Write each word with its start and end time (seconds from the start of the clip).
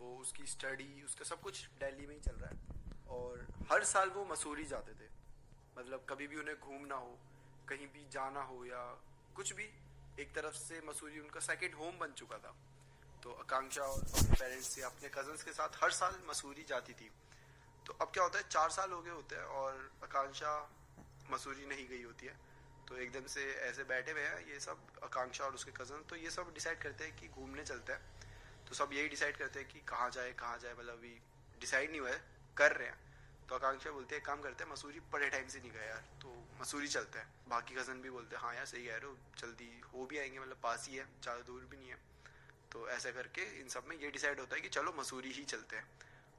वो 0.00 0.16
उसकी 0.16 0.46
स्टडी 0.46 1.02
उसका 1.04 1.24
सब 1.24 1.40
कुछ 1.40 1.66
दिल्ली 1.66 2.06
में 2.06 2.14
ही 2.14 2.20
चल 2.20 2.32
रहा 2.32 2.50
है। 2.50 2.80
और 3.08 3.46
हर 3.72 3.84
साल 3.84 4.08
वो 4.08 4.24
मसूरी 4.24 4.64
जाते 4.64 4.92
थे। 4.92 5.08
मतलब 5.78 6.06
कभी 6.08 6.26
भी 6.26 6.36
उन्हें 6.36 6.60
घूमना 6.60 6.94
हो, 6.94 7.18
कहीं 7.68 7.86
भी 7.86 8.08
जाना 8.08 8.42
हो 8.42 8.64
या 8.64 9.02
कुछ 9.34 9.52
भी, 9.52 9.70
एक 10.20 10.34
तरफ़ 10.34 10.54
से 10.54 10.80
मसूरी 10.80 11.20
उनका 11.20 11.40
सेकेंड 11.40 11.74
होम 11.74 11.98
बन 11.98 12.12
चुका 12.12 12.38
था। 12.38 12.56
तो 13.22 13.32
आकांक्षा 13.32 13.82
और 13.82 14.02
अपने 14.02 14.34
पेरेंट्स 14.40 14.68
से 14.68 14.82
अपने 14.82 15.08
कजन्स 15.08 15.42
के 15.42 15.52
साथ 15.52 15.68
हर 15.82 15.90
साल 15.90 16.22
मसूरी 16.26 16.62
जाती 16.62 16.92
थी। 16.92 17.10
तो 17.86 17.92
अब 17.92 18.08
क्या 18.08 18.22
होता 18.22 18.38
है, 18.38 18.48
चार 18.48 18.70
साल 18.70 18.92
हो 18.92 19.02
गए 19.02 19.10
होते 19.10 19.36
हैं 19.36 19.42
और 19.42 19.92
आकांक्षा 20.04 20.70
मसूरी 21.30 21.66
नहीं 21.66 21.88
गई 21.88 22.02
होती 22.02 22.26
है। 22.26 22.38
तो 22.88 22.96
एकदम 22.96 23.26
से 23.26 23.54
ऐसे 23.54 23.84
बैठे 23.84 24.10
हुए 24.10 24.20
हैं, 24.20 24.46
ये 24.46 24.60
सब 24.60 24.78
आकांक्षा 25.04 25.44
और 25.44 25.54
उसके 25.54 25.70
कज़न 25.70 26.02
तो 26.02 26.16
ये 26.16 26.30
सब 26.30 26.54
डिसाइड 26.54 26.82
करते 26.82 27.04
हैं 27.04 27.16
कि 27.16 27.28
घूमने 27.28 27.64
चलते 27.64 27.92
हैं। 27.92 28.19
तो 28.70 28.76
सब 28.76 28.90
यही 28.92 29.08
डिसाइड 29.08 29.36
करते 29.36 29.60
हैं 29.60 29.68
कि 29.68 29.80
कहाँ 29.88 30.10
जाए 30.10 30.32
कहाँ 30.38 30.58
जाए 30.58 30.72
मतलब 30.72 30.92
अभी 30.92 31.16
डिसाइड 31.60 31.90
नहीं 31.90 32.00
हुआ 32.00 32.10
है, 32.10 32.20
कर 32.56 32.72
रहे 32.72 32.88
हैं। 32.88 32.98
तो 33.48 33.54
आकांक्षा 33.54 33.90
बोलते 33.90 34.14
हैं 34.14 34.24
काम 34.24 34.40
करते 34.40 34.64
हैं, 34.64 34.70
मसूरी 34.72 35.00
बड़े 35.12 35.28
टाइम 35.30 35.48
से 35.48 35.58
नहीं 35.58 35.70
गया 35.70 35.84
यार 35.84 36.04
तो 36.22 36.34
मसूरी 36.60 36.88
चलते 36.88 37.18
हैं। 37.18 37.26
बाकी 37.48 37.74
कज़न 37.74 38.00
भी 38.02 38.10
बोलते 38.10 38.36
हैं 38.36 38.42
हाँ 38.42 38.54
यार, 38.54 38.64
सही 38.66 38.84
कह 38.86 38.96
रहे 38.96 39.06
हो, 39.06 39.16
जल्दी 39.38 39.80
हो 39.94 40.06
भी 40.06 40.18
आएँगे 40.18 40.38
मतलब 40.38 40.60
पास 40.62 40.86
ही 40.88 40.96
है, 40.96 41.06
ज़्यादा 41.22 41.40
दूर 41.42 41.64
भी 41.70 41.76
नहीं 41.76 41.90
है। 41.90 41.98
तो 42.72 42.88
ऐसा 42.88 43.10
करके 43.10 43.42
इन 43.60 43.68
सब 43.68 43.86
में 43.88 43.96
ये 43.96 44.10
डिसाइड 44.10 44.40
होता 44.40 44.54
है 44.54 44.60
कि 44.60 44.68
चलो, 44.68 44.94
मसूरी 44.98 45.32
ही 45.32 45.44
चलते 45.44 45.76
हैं। 45.76 45.86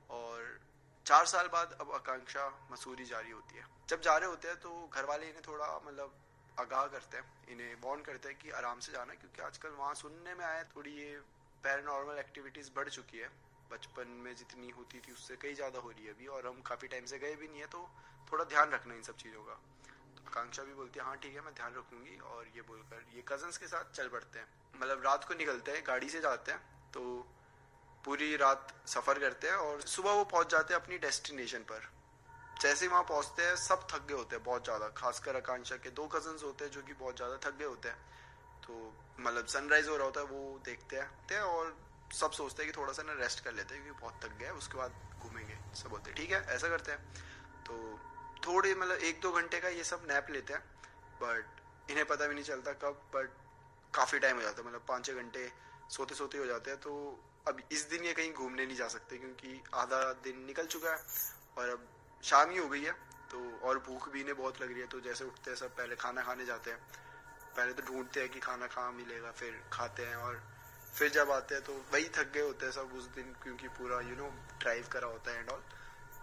और 0.09 0.59
चार 1.05 1.25
साल 1.25 1.47
बाद 1.47 1.77
अब 1.81 1.91
आकांक्षा 1.91 2.47
मसूरी 2.71 3.05
जारी 3.05 3.31
होती 3.31 3.57
है। 3.57 3.65
जब 3.89 4.01
जा 4.01 4.17
रहे 4.17 4.29
होते 4.29 4.47
हैं 4.47 4.57
तो 4.59 4.89
घर 4.93 5.05
वाले 5.05 5.27
इन्हें 5.27 5.43
थोड़ा 5.47 5.67
मतलब 5.79 6.15
आगाह 6.59 6.87
करते 6.87 7.17
हैं, 7.17 7.25
इन्हें 7.49 7.75
वॉर्न 7.81 8.01
करते 8.01 8.29
हैं 8.29 8.37
कि 8.37 8.49
आराम 8.51 8.79
से 8.79 8.91
जाना, 8.91 9.13
क्योंकि 9.15 9.41
आजकल 9.41 9.69
वहाँ 9.77 9.93
सुनने 9.95 10.33
में 10.35 10.45
आया 10.45 10.63
थोड़ी 10.75 10.91
ये 10.91 11.19
पैरानॉर्मल 11.63 12.19
एक्टिविटीज़ 12.19 12.69
बढ़ 12.75 12.89
चुकी 12.89 13.17
है। 13.17 13.29
बचपन 13.71 14.07
में 14.23 14.35
जितनी 14.35 14.69
होती 14.69 14.99
थी, 14.99 15.11
उससे 15.13 15.35
कई 15.41 15.53
ज़्यादा 15.55 15.79
हो 15.79 15.89
रही 15.89 16.05
है 16.05 16.13
अभी, 16.13 16.27
और 16.27 16.47
हम 16.47 16.61
काफ़ी 16.61 16.87
टाइम 16.87 17.05
से 17.05 17.19
गए 17.19 17.35
भी 17.35 17.47
नहीं 17.47 17.59
है 17.59 17.67
तो 17.67 17.89
थोड़ा 18.31 18.43
ध्यान 18.45 18.71
रखना 18.71 18.93
इन 18.95 19.01
सब 19.03 19.15
चीज़ों 19.17 19.43
का। 19.43 19.53
तो 20.15 20.23
आकांक्षा 20.27 20.63
भी 20.63 20.73
बोलती 20.73 20.99
है 20.99 21.05
हाँ 21.05 21.15
ठीक 21.17 21.35
है, 21.35 21.41
मैं 21.41 21.53
ध्यान 21.53 21.73
रखूँगी। 21.75 22.17
और 22.25 22.47
ये 22.55 22.61
बोलकर, 22.63 23.05
ये 23.15 23.23
कजन्स 23.27 23.57
के 23.57 23.67
साथ 23.67 23.91
चल 23.93 24.07
पड़ते 24.09 24.39
हैं। 24.39 24.47
मतलब 24.73 25.05
रात 25.05 25.23
को 25.23 25.33
निकलते 25.35 25.71
हैं, 25.71 25.83
गाड़ी 25.87 26.09
से 26.09 26.21
जाते 26.21 26.51
हैं 26.51 26.59
तो 26.93 27.01
पूरी 28.03 28.35
रात 28.37 28.73
सफ़र 28.87 29.19
करते 29.19 29.47
हैं 29.47 29.55
और 29.55 29.81
सुबह 29.87 30.11
वो 30.11 30.23
पहुँच 30.25 30.51
जाते 30.51 30.73
हैं 30.73 30.81
अपनी 30.81 30.97
डेस्टिनेशन 30.99 31.63
पर। 31.71 31.89
जैसे 32.61 32.87
वहाँ 32.87 33.03
पहुँचते 33.03 33.43
हैं, 33.43 33.55
सब 33.57 33.87
थक 33.91 34.05
गए 34.07 34.15
होते 34.15 34.35
हैं 34.35 34.43
बहुत 34.45 34.63
ज़्यादा। 34.63 34.87
खासकर 34.97 35.35
आकांक्षा 35.35 35.75
के 35.77 35.89
दो 35.91 36.07
कजन्स 36.07 36.43
होते 36.43 36.65
हैं 36.65 36.71
जो 36.71 36.81
कि 36.81 36.93
बहुत 36.95 37.15
ज़्यादा 37.15 37.37
थक 37.43 37.55
गए 37.57 37.65
होते 37.65 37.89
हैं। 37.89 37.97
तो 38.63 38.73
मतलब 39.21 39.45
सनराइज 39.45 39.87
हो 39.87 39.95
रहा 39.97 40.05
होता 40.05 40.19
है, 40.21 40.25
वो 40.27 40.59
देखते 40.65 40.95
हैं 40.95 41.41
और 41.41 41.75
सब 42.13 42.31
सोचते 42.31 42.63
हैं 42.63 42.71
कि 42.71 42.77
थोड़ा 42.77 42.93
सा 42.93 43.03
ना 43.03 43.13
रेस्ट 43.13 43.43
कर 43.43 43.53
लेते 43.53 43.75
हैं 43.75 43.83
क्योंकि 43.83 44.01
बहुत 44.01 44.19
थक 44.23 44.37
गया 44.37 44.53
उसके 44.53 44.77
बाद 44.77 44.93
घूमेंगे, 45.19 45.57
सब 45.75 45.89
बोलते 45.89 46.09
हैं, 46.09 46.17
ठीक 46.17 46.31
है, 46.31 46.43
ऐसा 46.55 46.69
करते 46.69 46.91
हैं। 46.91 47.13
तो 47.63 47.99
थोड़े 48.47 48.73
मतलब 48.75 48.97
एक 48.97 49.19
दो 49.21 49.31
घंटे 49.31 49.59
का 49.59 49.69
ये 49.69 49.83
सब 49.83 50.07
नैप 50.07 50.29
लेते 50.29 50.53
हैं 50.53 50.61
बट 51.21 51.91
इन्हें 51.91 52.05
पता 52.05 52.27
भी 52.27 52.33
नहीं 52.33 52.43
चलता 52.43 52.73
कब 52.73 53.01
बट 53.15 53.29
काफ़ी 53.93 54.19
टाइम 54.19 54.35
हो 54.35 54.41
जाता 54.41 54.61
है 54.61 54.67
मतलब 54.67 54.85
पाँच 54.87 55.05
छः 55.05 55.13
घंटे 55.13 55.51
सोते 55.89 56.15
सोते 56.15 56.37
हो 56.37 56.45
जाते 56.45 56.71
हैं 56.71 56.79
तो 56.79 56.93
अब 57.47 57.61
इस 57.71 57.81
दिन 57.89 58.03
ये 58.03 58.13
कहीं 58.13 58.33
घूमने 58.33 58.65
नहीं 58.65 58.77
जा 58.77 58.87
सकते 58.87 59.17
क्योंकि 59.17 59.61
आधा 59.73 60.01
दिन 60.23 60.43
निकल 60.45 60.65
चुका 60.65 60.91
है 60.91 60.99
और 61.57 61.69
अब 61.69 61.87
शाम 62.23 62.49
ही 62.49 62.57
हो 62.57 62.67
गई 62.69 62.83
है 62.83 62.91
तो 63.31 63.39
और 63.67 63.79
भूख 63.79 64.09
भी 64.09 64.21
इन्हें 64.21 64.37
बहुत 64.37 64.61
लग 64.61 64.71
रही 64.71 64.81
है 64.81 64.87
तो 64.87 64.99
जैसे 64.99 65.25
उठते 65.25 65.51
हैं 65.51 65.57
सब, 65.57 65.75
पहले 65.75 65.95
खाना 65.95 66.21
खाने 66.21 66.45
जाते 66.45 66.71
हैं 66.71 66.79
पहले 67.51 67.73
तो 67.73 67.83
ढूंढते 67.83 68.19
हैं 68.19 68.29
कि 68.29 68.39
खाना 68.39 68.67
कहाँ 68.67 68.91
मिलेगा, 68.93 69.31
फिर 69.31 69.61
खाते 69.73 70.05
हैं 70.05 70.15
और 70.17 70.41
फिर 70.93 71.09
जब 71.11 71.31
आते 71.31 71.55
हैं 71.55 71.63
तो 71.63 71.73
वही 71.93 72.09
थक 72.15 72.31
गए 72.33 72.41
होते 72.41 72.65
हैं 72.65 72.73
सब 72.73 72.93
उस 72.97 73.05
दिन 73.15 73.35
क्योंकि 73.43 73.67
पूरा 73.77 73.99
यू 74.01 74.15
नो 74.15 74.29
ड्राइव 74.59 74.87
करा 74.91 75.07
होता 75.07 75.31
है 75.31 75.39
एंड 75.39 75.49
ऑल 75.49 75.61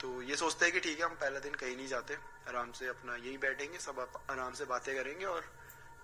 तो 0.01 0.11
ये 0.23 0.37
सोचते 0.37 0.65
हैं 0.65 0.75
कि 0.75 0.81
ठीक 0.81 0.98
है, 0.98 1.05
हम 1.05 1.15
पहला 1.15 1.39
दिन 1.41 1.55
कहीं 1.55 1.77
नहीं 1.77 1.87
जाते। 1.89 2.15
आराम 2.48 2.70
से 2.73 2.87
अपना 2.89 3.15
यही 3.17 3.39
बैठेंगे, 3.39 3.79
सब 3.79 3.98
आराम 4.31 4.53
से 4.55 4.65
बातें 4.65 4.95
करेंगे 4.97 5.25
और 5.27 5.45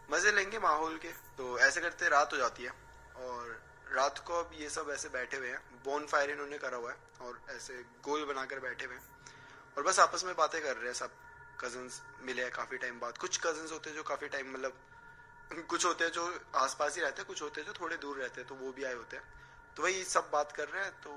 मज़े 0.08 0.32
लेंगे 0.32 0.58
माहौल 0.58 0.96
के। 0.98 1.08
तो 1.36 1.58
ऐसे 1.58 1.80
करते 1.80 2.08
रात 2.08 2.32
हो 2.32 2.38
जाती 2.38 2.62
है 2.62 2.70
और 3.18 3.60
रात 3.92 4.18
को 4.26 4.38
अब 4.38 4.50
ये 4.54 4.68
सब 4.70 4.90
ऐसे 4.92 5.08
बैठे 5.10 5.36
हुए 5.36 5.48
हैं। 5.48 5.60
बोन 5.84 6.06
फायर 6.06 6.30
इन्होंने 6.30 6.58
करा 6.58 6.76
हुआ 6.76 6.90
है 6.92 6.96
और 7.20 7.40
ऐसे 7.50 7.74
गोल 8.04 8.24
बनाकर 8.24 8.60
बैठे 8.60 8.84
हुए 8.84 8.94
हैं। 8.94 9.02
और 9.76 9.82
बस 9.82 9.98
आपस 10.00 10.24
में 10.24 10.34
बातें 10.36 10.60
कर 10.62 10.76
रहे 10.76 10.86
हैं 10.86 10.94
सब। 10.94 11.10
कजन्स 11.60 12.00
मिले 12.22 12.42
हैं 12.42 12.50
काफ़ी 12.52 12.78
टाइम 12.78 12.98
बाद। 13.00 13.18
कुछ 13.18 13.38
कजन्स 13.38 13.72
होते 13.72 13.90
हैं 13.90 13.96
जो 13.96 14.02
काफ़ी 14.04 14.28
टाइम 14.28 14.52
मतलब 14.52 14.78
कुछ 15.50 15.84
होते 15.84 16.04
हैं 16.04 16.12
जो 16.12 16.22
आसपास 16.56 16.96
ही 16.96 17.02
रहते 17.02 17.20
हैं, 17.20 17.26
कुछ 17.28 17.42
होते 17.42 17.60
हैं 17.60 17.66
जो 17.68 17.72
थोड़े 17.80 17.96
दूर 17.96 18.16
रहते 18.18 18.40
हैं 18.40 18.48
तो 18.48 18.54
वो 18.54 18.72
भी 18.72 18.84
आए 18.84 18.94
होते 18.94 19.16
हैं। 19.16 19.24
तो 19.76 19.82
वही 19.82 20.04
सब 20.04 20.30
बात 20.32 20.52
कर 20.52 20.68
रहे 20.68 20.84
हैं 20.84 20.92
तो 21.02 21.10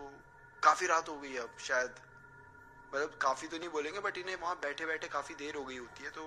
काफ़ी 0.64 0.88
रात 0.88 1.10
हो 1.10 1.18
गई 1.20 1.32
है 1.32 1.40
अब, 1.40 1.58
शायद। 1.60 1.96
मतलब 2.94 3.18
काफ़ी 3.22 3.48
तो 3.48 3.58
नहीं 3.58 3.70
बोलेंगे 3.70 4.00
बट 4.00 4.18
इन्हें 4.18 4.36
वहाँ 4.36 4.56
बैठे 4.62 4.86
बैठे 4.86 5.08
काफ़ी 5.08 5.36
देर 5.36 5.56
हो 5.56 5.64
गई 5.66 5.78
होती 5.78 6.04
है 6.04 6.10
तो 6.10 6.26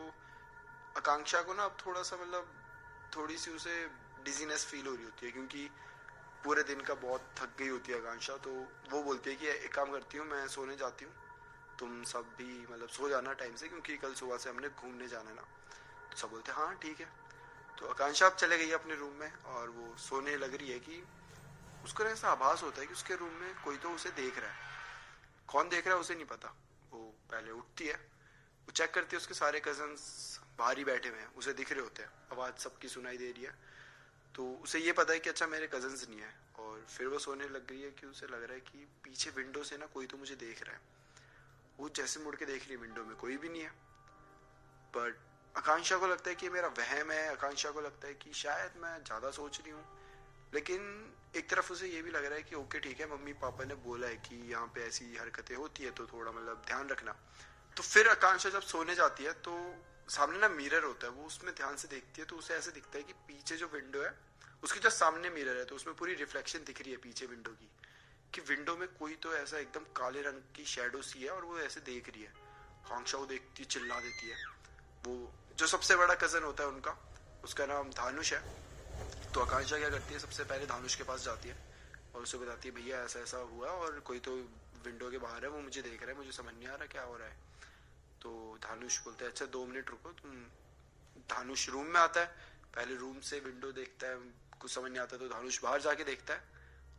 आकांक्षा 0.96 1.40
को 1.42 1.54
ना 1.54 1.64
अब 1.64 1.76
थोड़ा 1.86 2.02
सा 2.02 2.16
मतलब 2.16 2.52
थोड़ी 3.16 3.36
सी 3.38 3.50
उसे 3.50 3.74
डिजीनेस 4.24 4.64
फील 4.66 4.86
हो 4.86 4.94
रही 4.94 5.04
होती 5.04 5.26
है, 5.26 5.32
क्योंकि 5.32 5.70
पूरे 6.44 6.62
दिन 6.62 6.80
का 6.80 6.94
बहुत 6.96 7.30
थक 7.38 7.56
गई 7.58 7.68
होती 7.68 7.92
है 7.92 7.98
आकांक्षा 7.98 8.36
तो 8.36 8.50
वो 8.90 9.02
बोलती 9.02 9.30
है 9.30 9.36
कि 9.36 9.46
एक 9.46 9.74
काम 9.74 9.90
करती 9.92 10.18
हूँ, 10.18 10.26
मैं 10.26 10.46
सोने 10.48 10.76
जाती 10.76 11.04
हूँ। 11.04 11.12
तुम 11.78 12.02
सब 12.04 12.24
भी 12.38 12.66
मतलब 12.70 12.88
सो 12.88 13.08
जाना 13.08 13.32
टाइम 13.32 13.54
से, 13.56 13.68
क्योंकि 13.68 13.96
कल 13.96 14.14
सुबह 14.14 14.36
से 14.36 14.50
हमने 14.50 14.68
घूमने 14.70 15.08
जाना 15.08 15.32
ना। 15.32 15.42
तो 16.10 16.16
सब 16.16 16.30
बोलते 16.30 16.52
हाँ 16.52 16.74
ठीक 16.82 17.00
है। 17.00 17.08
तो 17.80 17.86
आकांक्षा 17.86 18.26
अब 18.26 18.36
चले 18.36 18.58
गई 18.58 18.66
है 18.66 18.74
अपने 18.74 18.94
रूम 18.94 19.12
में 19.12 19.32
और 19.32 19.68
वो 19.68 19.96
सोने 19.96 20.36
लग 20.36 20.54
रही 20.54 20.70
है 20.70 20.78
कि 20.78 21.02
उसको 21.84 22.04
ऐसा 22.04 22.28
आभास 22.28 22.62
होता 22.62 22.80
है 22.80 22.86
कि 22.86 22.92
उसके 22.92 23.14
रूम 23.14 23.32
में 23.32 23.54
कोई 23.64 23.76
तो 23.76 23.90
उसे 23.90 24.10
देख 24.10 24.38
रहा 24.38 24.50
है। 24.50 24.68
कौन 25.48 25.68
देख 25.68 25.86
रहा 25.86 25.94
है 25.94 26.00
उसे 26.00 26.14
नहीं 26.14 26.24
पता। 26.24 26.48
वो 26.92 27.00
पहले 27.30 27.50
उठती 27.50 27.86
है, 27.86 27.94
वो 27.94 28.72
चेक 28.72 28.90
करती 28.94 29.16
है 29.16 29.20
उसके 29.20 29.34
सारे 29.34 29.60
कज़न 29.60 29.96
बाहर 30.58 30.78
ही 30.78 30.84
बैठे 30.84 31.08
हुए 31.08 31.18
हैं, 31.18 31.34
उसे 31.34 31.52
दिख 31.52 31.72
रहे 31.72 31.80
होते 31.80 32.02
हैं। 32.02 32.10
आवाज़ 32.32 32.54
सबकी 32.54 32.88
सुनाई 32.88 33.16
दे 33.16 33.30
रही 33.32 33.44
है। 33.44 33.54
तो 34.34 34.52
उसे 34.62 34.78
ये 34.78 34.92
पता 34.92 35.12
है 35.12 35.20
कि 35.20 35.30
अच्छा 35.30 35.46
मेरे 35.46 35.66
कज़न 35.66 35.96
नहीं 36.10 36.20
है 36.20 36.34
और 36.58 36.86
फिर 36.90 37.06
वो 37.06 37.18
सोने 37.18 37.48
लग 37.48 37.70
रही 37.70 37.82
है 37.82 37.90
कि 37.90 38.06
उसे 38.06 38.26
लग 38.26 38.42
रहा 38.44 38.54
है 38.54 38.60
कि 38.60 38.86
पीछे 39.04 39.30
विंडो 39.30 39.64
से 39.64 39.76
ना 39.76 39.86
कोई 39.86 40.06
तो 40.06 40.16
मुझे 40.16 40.34
देख 40.34 40.62
रहा 40.62 40.74
है। 40.74 40.80
वो 41.78 41.88
जैसे 41.88 42.20
मुड़ 42.20 42.36
के 42.36 42.46
देख 42.46 42.64
रही 42.64 42.74
है 42.74 42.76
विंडो 42.76 43.04
में, 43.04 43.16
कोई 43.16 43.36
भी 43.36 43.48
नहीं 43.48 43.62
है। 43.62 43.72
बट 44.96 45.29
आकांक्षा 45.54 45.96
को 45.96 46.06
लगता 46.06 46.30
है 46.30 46.36
कि 46.36 46.48
मेरा 46.48 46.68
वहम 46.68 47.10
है, 47.10 47.28
आकांक्षा 47.30 47.70
को 47.70 47.80
लगता 47.80 48.08
है 48.08 48.14
कि 48.14 48.32
शायद 48.32 48.80
मैं 48.82 48.96
ज़्यादा 49.04 49.30
सोच 49.30 49.60
रही 49.60 49.72
हूँ। 49.72 49.84
लेकिन 50.54 50.80
एक 51.36 51.48
तरफ़ 51.50 51.72
उसे 51.72 51.88
ये 51.88 52.02
भी 52.02 52.10
लग 52.10 52.24
रहा 52.24 52.34
है 52.34 52.42
कि 52.42 52.56
ओके, 52.56 52.78
ठीक 52.80 53.00
है, 53.00 53.06
मम्मी 53.10 53.32
पापा 53.42 53.64
ने 53.64 53.74
बोला 53.82 54.06
है 54.06 54.16
कि 54.18 54.36
यहाँ 54.50 54.66
पे 54.74 54.86
ऐसी 54.86 55.16
हरकतें 55.16 55.54
होती 55.56 55.84
है 55.84 55.90
तो 55.90 56.06
थोड़ा 56.06 56.32
मतलब 56.32 56.62
ध्यान 56.66 56.88
रखना। 56.88 57.12
तो 57.76 57.82
फिर 57.82 58.08
आकांक्षा 58.08 58.50
जब 58.50 58.62
सोने 58.62 58.94
जाती 58.94 59.24
है 59.24 59.32
तो 59.40 59.52
सामने 60.08 60.38
ना 60.38 60.48
मिरर 60.48 60.84
होता 60.84 61.06
है, 61.06 61.12
वो 61.12 61.26
उसमें 61.26 61.54
ध्यान 61.54 61.76
से 61.76 61.88
देखती 61.88 62.20
है 62.20 62.26
तो 62.26 62.36
उसे 62.36 62.54
ऐसे 62.54 62.70
दिखता 62.70 62.98
है 62.98 63.02
कि 63.04 63.12
पीछे 63.28 63.56
जो 63.56 63.66
विंडो 63.66 64.02
है, 64.02 64.12
उसके 64.62 64.80
जो 64.80 64.90
सामने 64.90 65.30
मिरर 65.30 65.56
है 65.56 65.64
तो 65.64 65.76
उसमें 65.76 65.94
पूरी 65.96 66.14
रिफ्लेक्शन 66.14 66.64
दिख 66.66 66.80
रही 66.82 66.92
है 66.92 66.96
पीछे 66.98 67.26
विंडो 67.26 67.50
की, 67.52 67.70
कि 68.34 68.40
विंडो 68.48 68.76
में 68.76 68.88
कोई 68.98 69.14
तो 69.22 69.34
ऐसा 69.34 69.58
एकदम 69.58 69.84
काले 69.96 70.22
रंग 70.22 70.40
की 70.56 70.64
शेडो 70.66 71.02
सी 71.02 71.22
है 71.22 71.30
और 71.30 71.44
वो 71.44 71.58
ऐसे 71.60 71.80
देख 71.82 72.08
रही 72.08 72.22
है। 72.22 72.32
आकांक्षा 72.86 73.18
वो 73.18 73.26
देखती, 73.26 73.64
चिल्ला 73.66 74.00
देती 74.00 74.28
है। 74.28 74.36
वो 75.06 75.32
जो 75.60 75.66
सबसे 75.66 75.96
बड़ा 75.96 76.14
कज़न 76.14 76.42
होता 76.42 76.62
है 76.62 76.68
उनका, 76.68 76.96
उसका 77.44 77.64
नाम 77.66 77.90
धानुष 77.92 78.32
है। 78.32 78.40
तो 79.32 79.40
आकांक्षा 79.40 79.78
क्या 79.78 79.90
करती 79.90 80.14
है? 80.14 80.20
सबसे 80.20 80.44
पहले 80.44 80.66
धानुष 80.66 80.94
के 80.94 81.04
पास 81.04 81.24
जाती 81.24 81.48
है 81.48 81.56
और 82.14 82.22
उसे 82.22 82.38
बताती 82.38 82.68
है, 82.68 82.74
भैया, 82.74 83.02
ऐसा 83.04 83.20
ऐसा 83.20 83.38
हुआ 83.50 83.68
और 83.68 83.98
कोई 84.00 84.18
तो 84.18 84.36
विंडो 84.84 85.10
के 85.10 85.18
बाहर 85.18 85.44
है, 85.44 85.50
वो 85.50 85.60
मुझे 85.60 85.82
देख 85.82 86.00
रहा 86.02 86.10
है, 86.10 86.16
मुझे 86.16 86.32
समझ 86.32 86.54
नहीं 86.54 86.68
आ 86.68 86.74
रहा 86.74 86.86
क्या 86.86 87.02
हो 87.02 87.16
रहा 87.16 87.28
है। 87.28 87.36
तो 88.22 88.58
धानुष 88.62 88.98
बोलते 89.04 89.24
हैं 89.24 89.32
अच्छा 89.32 89.46
दो 89.46 89.64
मिनट 89.66 89.90
रुको, 89.90 90.12
तुम 90.12 90.30
धानुष 91.28 91.68
रूम 91.68 91.86
में 91.86 92.00
आता 92.00 92.20
है, 92.20 92.26
पहले 92.74 92.96
रूम 92.96 93.20
से 93.20 93.40
विंडो 93.40 93.72
देखता 93.72 94.06
है, 94.06 94.16
कुछ 94.60 94.70
समझ 94.74 94.90
नहीं 94.90 95.00
आता 95.00 95.16
तो 95.16 95.28
धानुष 95.28 95.62
बाहर 95.62 95.80
जाके 95.80 96.04
देखता 96.04 96.34
है 96.34 96.42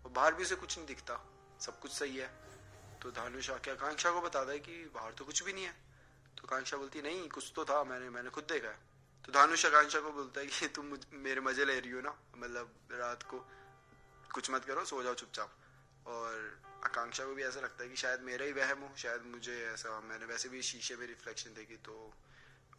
और 0.06 0.12
बाहर 0.12 0.34
भी 0.34 0.44
उसे 0.44 0.56
कुछ 0.56 0.78
नहीं 0.78 0.88
दिखता, 0.88 1.20
सब 1.62 1.80
कुछ 1.80 1.92
सही 1.92 2.18
है। 2.18 2.30
तो 3.02 3.12
धानुष 3.12 3.50
आके 3.50 3.72
आकांक्षा 3.72 4.12
को 4.12 4.22
बताता 4.22 4.52
है 4.52 4.60
कि 4.60 4.84
बाहर 4.96 5.14
तो 5.14 5.26
कुछ 5.26 5.44
भी 5.44 5.54
नहीं 5.54 5.66
है। 5.66 5.91
तो 6.38 6.48
आकांक्षा 6.48 6.78
बोलती, 6.78 7.02
नहीं, 7.02 7.30
कुछ 7.30 7.52
तो 7.56 7.66
था, 7.66 7.84
मैंने 7.84 8.10
मैंने 8.10 8.30
खुद 8.30 8.44
देखा 8.44 8.68
है। 8.68 8.80
तो 9.26 9.32
धानुष 9.32 9.66
आकांक्षा 9.66 10.00
को 10.00 10.12
बोलता 10.12 10.40
है 10.40 10.48
कि, 10.48 10.68
तुम 10.68 10.98
मेरे 11.14 11.42
मज़े 11.42 11.66
ले 11.66 11.80
रही 11.80 11.92
हो 11.92 12.02
ना? 12.02 12.20
मतलब 12.38 12.76
रात 12.92 13.24
को 13.24 13.40
कुछ 14.34 14.52
मत 14.52 14.66
करो, 14.66 14.86
सो 14.86 15.04
जाओ 15.04 15.14
चुपचाप। 15.14 15.58
और 16.08 16.62
आकांक्षा 16.86 17.26
को 17.26 17.34
भी 17.34 17.44
ऐसा 17.44 17.60
लगता 17.60 17.84
है 17.84 17.90
कि 17.90 17.96
शायद 17.96 18.22
मेरा 18.22 18.46
ही 18.46 18.52
वहम 18.52 18.80
हो, 18.80 18.96
शायद 18.98 19.22
मुझे 19.22 19.68
ऐसा, 19.68 20.02
मैंने 20.02 20.26
वैसे 20.26 20.50
भी 20.50 20.62
शीशे 20.62 20.96
में 20.96 21.08
रिफ्लेक्शन 21.08 21.54
देखी 21.54 21.78
तो 21.78 22.14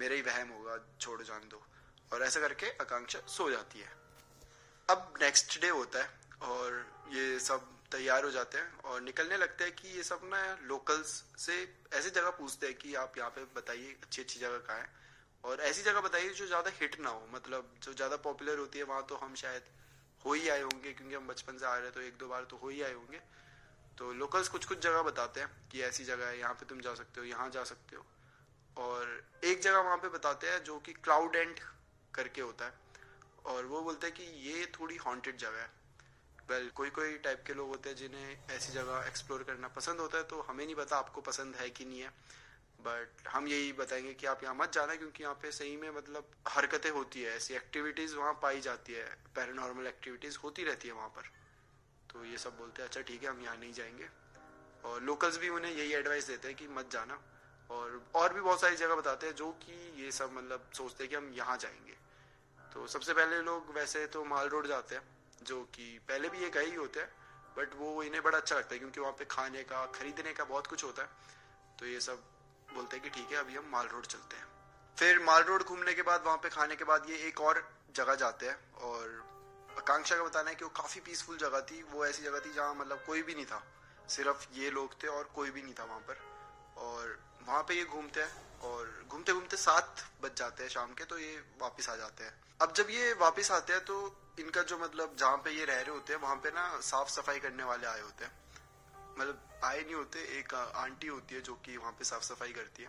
मेरा 0.00 0.14
ही 0.14 0.22
वहम 0.22 0.48
होगा, 0.48 0.78
छोड़, 1.00 1.22
जान 1.22 1.40
दो। 1.40 1.66
और 2.12 2.22
ऐसा 2.22 2.40
करके 2.40 2.70
आकांक्षा 2.70 3.20
सो 3.20 3.50
जाती 3.50 3.80
है। 3.80 3.92
अब 4.90 5.14
नेक्स्ट 5.22 5.60
डे 5.60 5.68
होता 5.68 6.02
है, 6.02 6.20
और 6.42 6.86
ये 7.08 7.40
सब 7.40 7.71
तैयार 7.92 8.24
हो 8.24 8.30
जाते 8.30 8.58
हैं 8.58 8.80
और 8.82 9.00
निकलने 9.02 9.36
लगते 9.36 9.64
हैं 9.64 9.74
कि 9.74 9.88
ये 9.88 10.02
सब 10.04 10.20
ना 10.24 10.40
लोकल्स 10.64 11.12
से 11.38 11.54
ऐसी 11.94 12.10
जगह 12.10 12.30
पूछते 12.38 12.66
हैं 12.66 12.76
कि 12.76 12.94
आप 12.96 13.18
यहाँ 13.18 13.30
पे 13.30 13.44
बताइए 13.56 13.96
अच्छी 14.02 14.22
अच्छी 14.22 14.40
जगह 14.40 14.58
कहाँ 14.60 14.78
है। 14.78 15.00
और 15.44 15.60
ऐसी 15.62 15.82
जगह 15.82 16.00
बताइए 16.00 16.28
जो 16.30 16.46
ज़्यादा 16.46 16.70
हिट 16.80 16.98
ना 17.00 17.10
हो 17.10 17.26
मतलब 17.32 17.74
जो 17.84 17.92
ज़्यादा 17.94 18.16
पॉपुलर 18.18 18.58
होती 18.58 18.78
है, 18.78 18.84
वहाँ 18.84 19.06
तो 19.08 19.16
हम 19.16 19.34
शायद 19.36 19.62
हो 20.24 20.32
ही 20.32 20.48
आए 20.48 20.62
होंगे, 20.62 20.92
क्योंकि 20.92 21.14
हम 21.14 21.26
बचपन 21.28 21.58
से 21.58 21.66
आ 21.66 21.74
रहे 21.74 21.84
हैं 21.84 21.92
तो 21.92 22.00
एक 22.00 22.16
दो 22.18 22.28
बार 22.28 22.44
तो 22.44 22.56
हो 22.56 22.68
ही 22.68 22.82
आए 22.82 22.92
होंगे। 22.94 23.20
तो 23.98 24.12
लोकल्स 24.14 24.48
कुछ 24.48 24.64
कुछ 24.64 24.78
जगह 24.80 25.02
बताते 25.02 25.40
हैं 25.40 25.48
कि 25.72 25.82
ऐसी 25.82 26.04
जगह 26.04 26.26
है, 26.26 26.38
यहाँ 26.38 26.54
पे 26.54 26.66
तुम 26.66 26.80
जा 26.80 26.94
सकते 26.94 27.20
हो, 27.20 27.26
यहाँ 27.26 27.48
जा 27.50 27.64
सकते 27.64 27.96
हो। 27.96 28.06
और 28.76 29.22
एक 29.44 29.60
जगह 29.60 29.78
वहाँ 29.80 29.96
पे 29.96 30.08
बताते 30.08 30.50
हैं 30.50 30.62
जो 30.64 30.78
कि 30.78 30.92
क्लाउड 30.94 31.36
एंड 31.36 31.60
करके 32.14 32.40
होता 32.40 32.64
है। 32.64 32.80
और 33.46 33.64
वो 33.66 33.82
बोलते 33.82 34.06
हैं 34.06 34.16
कि 34.16 34.24
ये 34.48 34.66
थोड़ी 34.74 34.96
हॉन्टेड 34.96 35.36
जगह 35.38 35.60
है। 35.60 35.70
वेल 36.50 36.68
कोई 36.70 36.90
कोई 36.90 37.16
टाइप 37.18 37.42
के 37.46 37.54
लोग 37.54 37.68
होते 37.68 37.88
हैं 37.88 37.96
जिन्हें 37.96 38.36
ऐसी 38.50 38.72
जगह 38.72 39.04
एक्सप्लोर 39.08 39.42
करना 39.42 39.68
पसंद 39.68 40.00
होता 40.00 40.18
है 40.18 40.24
तो 40.24 40.40
हमें 40.40 40.64
नहीं 40.64 40.74
पता 40.74 40.96
आपको 40.96 41.20
पसंद 41.20 41.54
है 41.56 41.68
कि 41.70 41.84
नहीं 41.84 42.00
है। 42.00 42.08
बट 42.80 43.28
हम 43.28 43.46
यही 43.48 43.72
बताएँगे 43.72 44.14
कि 44.14 44.26
आप 44.26 44.42
यहाँ 44.42 44.54
मत 44.54 44.72
जाना 44.72 44.94
क्योंकि 44.94 45.22
यहाँ 45.22 45.34
पे 45.34 45.50
सही 45.52 45.76
में 45.76 45.90
मतलब 45.90 46.30
हरकतें 46.48 46.90
होती 46.90 47.22
है, 47.22 47.36
ऐसी 47.36 47.54
एक्टिविटीज़ 47.54 48.16
वहाँ 48.16 48.32
पाई 48.42 48.60
जाती 48.60 48.92
है 48.92 49.04
पैरानॉर्मल 49.36 49.86
एक्टिविटीज़ 49.86 50.38
होती 50.44 50.64
रहती 50.64 50.88
है 50.88 50.94
वहाँ 50.94 51.08
पर। 51.08 51.30
तो 52.12 52.24
ये 52.24 52.38
सब 52.38 52.56
बोलते 52.58 52.82
हैं 52.82 52.88
अच्छा 52.88 53.00
ठीक 53.00 53.22
है, 53.22 53.28
हम 53.28 53.42
यहाँ 53.42 53.56
नहीं 53.56 53.72
जाएँगे। 53.72 54.08
और 54.84 55.02
लोकल्स 55.02 55.38
भी 55.38 55.48
उन्हें 55.48 55.72
यही 55.72 55.92
एडवाइस 55.92 56.26
देते 56.26 56.48
हैं 56.48 56.56
कि 56.56 56.68
मत 56.68 56.90
जाना। 56.92 57.20
और 57.70 58.02
और 58.14 58.32
भी 58.34 58.40
बहुत 58.40 58.60
सारी 58.60 58.76
जगह 58.76 58.94
बताते 58.94 59.26
हैं 59.26 59.34
जो 59.34 59.50
कि 59.62 60.02
ये 60.02 60.10
सब 60.12 60.32
मतलब 60.32 60.70
सोचते 60.74 61.04
हैं 61.04 61.10
कि 61.10 61.16
हम 61.16 61.32
यहाँ 61.34 61.56
जाएँगे। 61.56 61.96
तो 62.74 62.86
सबसे 62.86 63.14
पहले 63.14 63.40
लोग 63.42 63.74
वैसे 63.74 64.06
तो 64.06 64.24
माल 64.24 64.48
रोड 64.48 64.66
जाते 64.66 64.94
हैं। 64.94 65.02
जो 65.42 65.62
कि 65.74 65.98
पहले 66.08 66.28
भी 66.28 66.38
ये 66.38 66.50
गए 66.50 66.64
ही 66.64 66.74
होते 66.74 67.00
हैं 67.00 67.10
बट 67.56 67.74
वो 67.76 68.02
इन्हें 68.02 68.22
बड़ा 68.22 68.38
अच्छा 68.38 68.56
लगता 68.56 68.74
है 68.74 68.78
क्योंकि 68.78 69.00
वहाँ 69.00 69.12
पे 69.12 69.24
खाने 69.24 69.62
का, 69.62 69.84
खरीदने 69.86 70.32
का 70.32 70.44
बहुत 70.44 70.66
कुछ 70.66 70.84
होता 70.84 71.02
है। 71.02 71.08
तो 71.78 71.86
ये 71.86 72.00
सब 72.00 72.22
बोलते 72.68 72.96
हैं 72.96 73.02
कि 73.04 73.10
ठीक 73.10 73.32
है, 73.32 73.38
अभी 73.38 73.54
हम 73.54 73.68
माल 73.70 73.86
रोड 73.86 74.06
चलते 74.06 74.36
हैं। 74.36 74.46
फिर 74.96 75.18
माल 75.18 75.42
रोड 75.42 75.62
घूमने 75.62 75.94
के 75.94 76.02
बाद, 76.02 76.22
वहाँ 76.26 76.36
पे 76.36 76.48
खाने 76.48 76.76
के 76.76 76.84
बाद 76.84 77.10
ये 77.10 77.16
एक 77.28 77.40
और 77.40 77.62
जगह 77.96 78.14
जाते 78.14 78.48
हैं 78.48 78.72
और 78.80 79.20
आकांक्षा 79.78 80.16
का 80.16 80.24
बताना 80.24 80.50
है 80.50 80.56
कि 80.56 80.64
वो 80.64 80.70
काफ़ी 80.70 81.00
पीसफुल 81.00 81.36
जगह 81.38 81.60
थी। 81.60 81.82
वो 81.82 82.06
ऐसी 82.06 82.22
जगह 82.22 82.40
थी 82.40 82.52
जहाँ 82.52 82.74
मतलब 82.74 83.02
कोई 83.06 83.22
भी 83.22 83.34
नहीं 83.34 83.46
था। 83.46 83.62
सिर्फ़ 84.08 84.46
ये 84.54 84.70
लोग 84.70 85.02
थे 85.02 85.08
और 85.08 85.30
कोई 85.34 85.50
भी 85.50 85.62
नहीं 85.62 85.74
था 85.74 85.84
वहाँ 85.84 86.00
पर। 86.00 86.18
और 86.76 87.18
वहाँ 87.46 87.62
पे 87.62 87.74
ये 87.74 87.84
घूमते 87.84 88.22
हैं 88.22 88.60
और 88.60 89.04
घूमते 89.08 89.32
घूमते 89.32 89.56
सात 89.56 90.04
बज 90.22 90.36
जाते 90.36 90.62
हैं 90.62 90.70
शाम 90.70 90.92
के 90.94 91.04
तो 91.04 91.18
ये 91.18 91.36
वापस 91.60 91.88
आ 91.88 91.96
जाते 91.96 92.24
हैं। 92.24 92.34
अब 92.60 92.72
जब 92.72 92.90
ये 92.90 93.12
वापस 93.12 93.50
आते 93.50 93.72
हैं 93.72 93.84
तो 93.84 93.96
इनका 94.38 94.62
जो 94.62 94.78
मतलब 94.78 95.16
जहाँ 95.18 95.36
पे 95.36 95.50
ये 95.50 95.64
रह 95.64 95.80
रहे 95.80 95.90
होते 95.90 96.12
हैं, 96.12 96.20
वहाँ 96.20 96.36
पे 96.36 96.50
ना 96.50 96.80
साफ़ 96.80 97.08
सफ़ाई 97.10 97.38
करने 97.38 97.64
वाले 97.64 97.86
आए 97.86 98.00
होते 98.00 98.24
हैं। 98.24 98.32
मतलब 99.18 99.60
आए 99.64 99.80
नहीं 99.80 99.94
होते, 99.94 100.18
एक 100.38 100.54
आंटी 100.54 101.06
होती 101.06 101.34
है 101.34 101.40
जो 101.40 101.54
कि 101.54 101.76
वहाँ 101.76 101.92
पे 101.92 102.04
साफ़ 102.04 102.22
सफ़ाई 102.22 102.52
करती 102.52 102.82
है। 102.82 102.88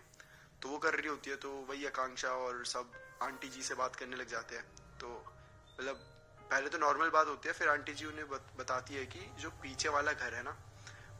तो 0.62 0.68
वो 0.68 0.78
कर 0.78 0.94
रही 0.94 1.08
होती 1.08 1.30
है 1.30 1.36
तो 1.36 1.50
वही 1.68 1.86
आकांक्षा 1.86 2.28
और 2.28 2.64
सब 2.66 2.92
आंटी 3.22 3.48
जी 3.48 3.62
से 3.62 3.74
बात 3.74 3.96
करने 3.96 4.16
लग 4.16 4.28
जाते 4.28 4.56
हैं। 4.56 4.64
तो 5.00 5.08
मतलब 5.80 5.96
पहले 6.50 6.68
तो 6.68 6.78
नॉर्मल 6.78 7.10
बात 7.10 7.26
होती 7.26 7.48
है, 7.48 7.54
फिर 7.54 7.68
आंटी 7.68 7.92
जी 7.92 8.04
उन्हें 8.04 8.28
बताती 8.30 8.94
है 8.94 9.06
कि 9.06 9.26
जो 9.38 9.50
पीछे 9.50 9.88
वाला 9.88 10.12
घर 10.12 10.34
है 10.34 10.42
ना, 10.42 10.56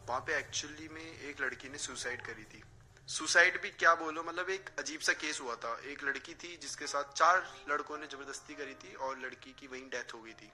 वहाँ 0.08 0.20
पे 0.20 0.38
एक्चुअली 0.38 0.88
में 0.88 1.02
एक 1.02 1.40
लड़की 1.40 1.68
ने 1.68 1.78
सुसाइड 1.78 2.26
करी 2.26 2.44
थी। 2.44 2.62
सुसाइड 3.08 3.60
भी 3.62 3.70
क्या 3.70 3.94
बोलो? 3.94 4.22
मतलब 4.22 4.50
एक 4.50 4.70
अजीब 4.78 5.00
सा 5.00 5.12
केस 5.12 5.40
हुआ 5.40 5.54
था। 5.54 5.80
एक 5.84 6.04
लड़की 6.04 6.34
थी 6.34 6.56
जिसके 6.56 6.86
साथ 6.86 7.12
चार 7.12 7.64
लड़कों 7.68 7.98
ने 7.98 8.06
ज़बरदस्ती 8.06 8.54
करी 8.54 8.74
थी 8.74 8.94
और 8.94 9.18
लड़की 9.18 9.52
की 9.52 9.66
वहीं 9.66 9.88
डेथ 9.90 10.14
हो 10.14 10.22
गई 10.22 10.32
थी। 10.32 10.50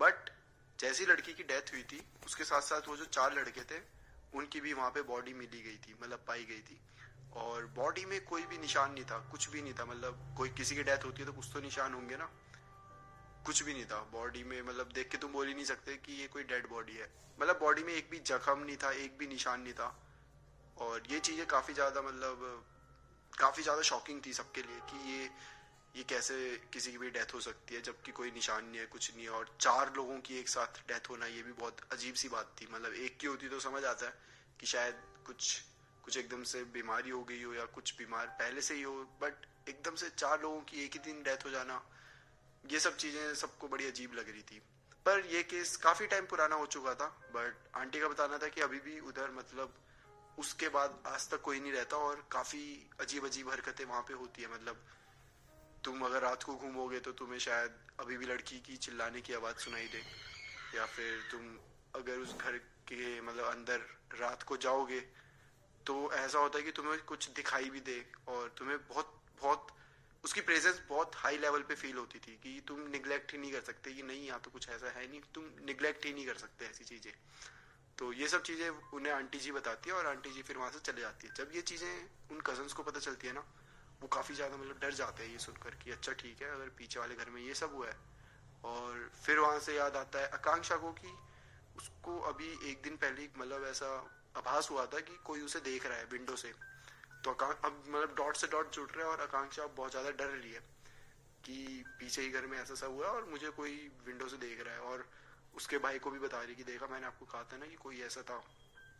बट 0.00 0.30
जैसी 0.78 1.06
लड़की 1.06 1.34
की 1.34 1.42
डेथ 1.42 1.72
हुई 1.72 1.82
थी, 1.82 2.02
उसके 2.26 2.44
साथ 2.44 2.60
साथ 2.60 2.88
वो 2.88 2.96
जो 2.96 3.04
चार 3.04 3.34
लड़के 3.34 3.60
थे, 3.60 3.80
उनकी 4.34 4.60
भी 4.60 4.72
वहाँ 4.72 4.90
पे 4.90 5.02
बॉडी 5.02 5.34
मिली 5.34 5.62
गई 5.62 5.76
थी 5.76 5.94
मतलब 6.02 6.24
पाई 6.28 6.44
गई 6.44 6.60
थी। 6.60 6.80
और 7.36 7.66
बॉडी 7.66 8.04
में 8.04 8.24
कोई 8.24 8.42
भी 8.42 8.58
निशान 8.58 8.92
नहीं 8.92 9.04
था, 9.04 9.18
कुछ 9.30 9.48
भी 9.50 9.62
नहीं 9.62 9.74
था। 9.74 9.84
मतलब 9.84 10.34
कोई 10.38 10.48
किसी 10.48 10.74
की 10.74 10.82
डेथ 10.82 11.04
होती 11.04 11.22
है 11.22 11.26
तो 11.26 11.32
कुछ 11.32 11.50
तो 11.52 11.60
निशान 11.60 11.94
होंगे 11.94 12.16
ना। 12.16 12.30
कुछ 13.46 13.62
भी 13.62 13.72
नहीं 13.72 13.84
था। 13.84 14.00
बॉडी 14.12 14.42
में 14.44 14.62
मतलब 14.62 14.92
देख 14.92 15.08
के 15.08 15.16
तुम 15.16 15.32
बोल 15.32 15.46
ही 15.46 15.54
नहीं 15.54 15.64
सकते 15.64 15.96
कि 15.96 16.12
ये 16.12 16.26
कोई 16.26 16.42
डेड 16.44 16.68
बॉडी 16.68 16.96
है। 16.96 17.10
मतलब 17.40 17.58
बॉडी 17.58 17.82
में 17.82 17.94
एक 17.94 18.10
भी 18.10 18.18
जख्म 18.18 18.58
नहीं 18.58 18.76
था, 18.76 18.90
एक 18.90 19.18
भी 19.18 19.26
निशान 19.26 19.60
नहीं 19.60 19.74
था। 19.74 20.05
और 20.76 21.02
ये 21.10 21.18
चीज़ें 21.20 21.46
काफ़ी 21.46 21.74
ज़्यादा 21.74 22.02
मतलब 22.02 22.64
काफ़ी 23.32 23.62
ज़्यादा 23.62 23.82
शॉकिंग 23.82 24.20
थी 24.26 24.32
सबके 24.32 24.62
लिए 24.62 24.80
कि 24.90 25.10
ये 25.12 25.28
ये 25.94 26.02
कैसे 26.04 26.34
किसी 26.72 26.90
की 26.92 26.98
भी 26.98 27.10
डेथ 27.10 27.32
हो 27.34 27.40
सकती 27.40 27.74
है, 27.74 27.80
जबकि 27.82 28.12
कोई 28.12 28.30
निशान 28.30 28.64
नहीं 28.64 28.80
है, 28.80 28.86
कुछ 28.86 29.14
नहीं 29.14 29.24
है। 29.24 29.30
और 29.30 29.56
चार 29.60 29.92
लोगों 29.96 30.18
की 30.20 30.38
एक 30.38 30.48
साथ 30.48 30.80
डेथ 30.88 31.08
होना 31.10 31.26
ये 31.26 31.42
भी 31.42 31.52
बहुत 31.52 31.80
अजीब 31.92 32.14
सी 32.14 32.28
बात 32.28 32.54
थी। 32.60 32.66
मतलब 32.72 32.94
एक 32.94 33.16
की 33.20 33.26
होती 33.26 33.48
तो 33.48 33.60
समझ 33.60 33.84
आता 33.84 34.06
है 34.06 34.12
कि 34.60 34.66
शायद 34.66 35.00
कुछ 35.26 35.60
कुछ 36.04 36.16
एकदम 36.16 36.42
से 36.44 36.62
बीमारी 36.74 37.10
हो 37.10 37.22
गई 37.24 37.42
हो 37.42 37.54
या 37.54 37.64
कुछ 37.74 37.94
बीमार 37.98 38.26
पहले 38.40 38.60
से 38.60 38.74
ही 38.74 38.82
हो 38.82 38.92
बट 39.22 39.46
एकदम 39.68 39.94
से 39.94 40.10
चार 40.10 40.42
लोगों 40.42 40.60
की 40.62 40.84
एक 40.84 40.92
ही 40.92 40.98
दिन 41.04 41.22
डेथ 41.22 41.44
हो 41.44 41.50
जाना, 41.50 41.80
ये 42.64 42.80
सब 42.80 42.96
चीज़ें 42.96 43.34
सबको 43.36 43.68
बड़ी 43.68 43.86
अजीब 43.86 44.14
लग 44.14 44.28
रही 44.30 44.42
थी। 44.42 44.60
पर 45.06 45.26
ये 45.26 45.42
केस 45.44 45.76
काफ़ी 45.78 46.06
टाइम 46.06 46.26
पुराना 46.26 46.56
हो 46.56 46.66
चुका 46.68 46.94
था 46.94 47.06
बट 47.34 47.68
आंटी 47.76 48.00
का 48.00 48.08
बताना 48.08 48.38
था 48.38 48.48
कि 48.48 48.60
अभी 48.60 48.78
भी 48.80 48.98
उधर 49.08 49.30
मतलब 49.32 49.74
उसके 50.38 50.68
बाद 50.68 51.02
आज 51.06 51.28
तक 51.30 51.40
कोई 51.40 51.60
नहीं 51.60 51.72
रहता 51.72 51.96
और 51.98 52.26
काफ़ी 52.30 52.64
अजीब 53.00 53.26
अजीब 53.26 53.50
हरकतें 53.50 53.84
वहाँ 53.84 54.02
पे 54.02 54.14
होती 54.14 54.42
है। 54.42 54.52
मतलब 54.54 54.84
तुम 55.84 56.04
अगर 56.04 56.22
रात 56.22 56.42
को 56.42 56.54
घूमोगे 56.56 57.00
तो 57.00 57.12
तुम्हें 57.12 57.38
शायद 57.38 57.78
अभी 58.00 58.16
भी 58.16 58.26
लड़की 58.26 58.58
की 58.60 58.76
चिल्लाने 58.78 59.20
की 59.20 59.34
आवाज़ 59.34 59.56
सुनाई 59.56 59.86
दे। 59.86 60.02
या 60.74 60.86
फिर 60.86 61.20
तुम 61.30 61.56
अगर 61.94 62.18
उस 62.18 62.36
घर 62.36 62.58
के 62.88 63.20
मतलब 63.20 63.44
अंदर 63.44 63.86
रात 64.20 64.42
को 64.42 64.56
जाओगे 64.56 65.00
तो 65.86 65.94
ऐसा 66.12 66.38
होता 66.38 66.58
है 66.58 66.64
कि 66.64 66.70
तुम्हें 66.72 67.04
कुछ 67.04 67.28
दिखाई 67.30 67.70
भी 67.70 67.80
दे 67.80 67.98
और 68.28 68.54
तुम्हें 68.58 68.78
बहुत 68.78 69.12
बहुत, 69.42 69.66
उसकी 70.24 70.40
प्रेजेंस 70.40 70.80
बहुत 70.88 71.16
हाई 71.16 71.38
लेवल 71.38 71.62
पे 71.62 71.74
फील 71.74 71.96
होती 71.96 72.18
थी 72.18 72.32
कि 72.42 72.60
तुम 72.68 72.80
निग्लेक्ट 72.90 73.32
ही 73.32 73.38
नहीं 73.38 73.52
कर 73.52 73.60
सकते 73.60 73.92
कि 73.92 74.02
नहीं, 74.02 74.26
यहाँ 74.26 74.40
तो 74.40 74.50
कुछ 74.50 74.68
ऐसा 74.68 74.90
है 74.90 75.06
नहीं। 75.08 75.20
तुम 75.34 75.44
निग्लेक्ट 75.66 76.06
ही 76.06 76.12
नहीं 76.12 76.26
कर 76.26 76.36
सकते 76.36 76.64
ऐसी 76.64 76.84
चीज़ें। 76.84 77.12
तो 77.98 78.12
ये 78.12 78.28
सब 78.28 78.42
चीज़ें 78.42 78.68
उन्हें 78.94 79.12
आंटी 79.12 79.38
जी 79.38 79.52
बताती 79.52 79.90
है 79.90 79.96
और 79.96 80.06
आंटी 80.06 80.30
जी 80.30 80.42
फिर 80.42 80.56
वहाँ 80.58 80.70
से 80.70 80.78
चले 80.82 81.00
जाती 81.00 81.26
है। 81.26 81.32
जब 81.36 81.54
ये 81.54 81.60
चीज़ें 81.62 81.88
उन 82.32 82.40
कजन्स 82.40 82.72
को 82.72 82.82
पता 82.82 83.00
चलती 83.00 83.26
है 83.26 83.32
ना, 83.32 83.44
वो 84.02 84.08
काफ़ी 84.08 84.34
ज़्यादा 84.34 84.56
मतलब 84.56 84.78
डर 84.82 84.92
जाते 84.94 85.22
हैं 85.22 85.30
ये 85.32 85.38
सुनकर 85.38 85.74
कि 85.84 85.90
अच्छा 85.90 86.12
ठीक 86.14 86.42
है, 86.42 86.50
अगर 86.50 86.68
पीछे 86.78 87.00
वाले 87.00 87.14
घर 87.14 87.30
में 87.30 87.40
ये 87.42 87.54
सब 87.54 87.74
हुआ 87.74 87.86
है। 87.88 87.96
और 88.64 89.10
फिर 89.16 89.38
वहाँ 89.38 89.58
से 89.60 89.76
याद 89.76 89.96
आता 89.96 90.20
है 90.20 90.28
आकांक्षा 90.34 90.76
को 90.76 90.92
कि 90.92 91.16
उसको 91.76 92.18
अभी 92.28 92.52
एक 92.70 92.80
दिन 92.84 92.96
पहले 92.96 93.28
मतलब 93.38 93.64
ऐसा 93.66 93.88
आभास 94.36 94.70
हुआ 94.70 94.86
था 94.86 95.00
कि 95.00 95.18
कोई 95.24 95.40
उसे 95.40 95.60
देख 95.62 95.86
रहा 95.86 95.98
है 95.98 96.04
विंडो 96.12 96.36
से। 96.36 96.52
तो 97.24 97.30
अब 97.32 97.82
मतलब 97.86 98.14
डॉट 98.16 98.36
से 98.36 98.46
डॉट 98.46 98.74
जुट 98.74 98.96
रहा 98.96 99.06
है 99.06 99.12
और 99.12 99.20
आकांक्षा 99.22 99.66
बहुत 99.76 99.90
ज़्यादा 99.90 100.10
डर 100.12 100.28
रही 100.28 100.52
है 100.52 100.60
कि 101.44 101.84
पीछे 102.00 102.22
ही 102.22 102.28
घर 102.30 102.46
में 102.46 102.58
ऐसा 102.58 102.74
सब 102.74 102.94
हुआ 102.94 103.08
और 103.08 103.24
मुझे 103.30 103.50
कोई 103.56 103.76
विंडो 104.06 104.28
से 104.28 104.36
देख 104.38 104.60
रहा 104.60 104.74
है। 104.74 104.80
और 104.82 105.08
उसके 105.56 105.78
भाई 105.78 105.98
को 105.98 106.10
भी 106.10 106.18
बता 106.18 106.42
रही 106.42 106.54
कि 106.54 106.64
देखा, 106.64 106.86
मैंने 106.86 107.06
आपको 107.06 107.26
कहा 107.26 107.42
था 107.42 107.56
ना 107.56 107.66
कि 107.66 107.74
कोई 107.74 108.00
ऐसा 108.00 108.22
था। 108.22 108.44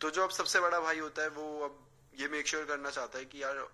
तो 0.01 0.09
जो 0.09 0.23
अब 0.23 0.29
सबसे 0.29 0.59
बड़ा 0.59 0.79
भाई 0.79 0.99
होता 0.99 1.21
है, 1.21 1.29
वो 1.29 1.59
अब 1.59 1.87
ये 2.19 2.27
मेक 2.27 2.47
श्योर 2.47 2.63
sure 2.63 2.75
करना 2.75 2.89
चाहता 2.89 3.19
है 3.19 3.25
कि 3.25 3.43
यार 3.43 3.67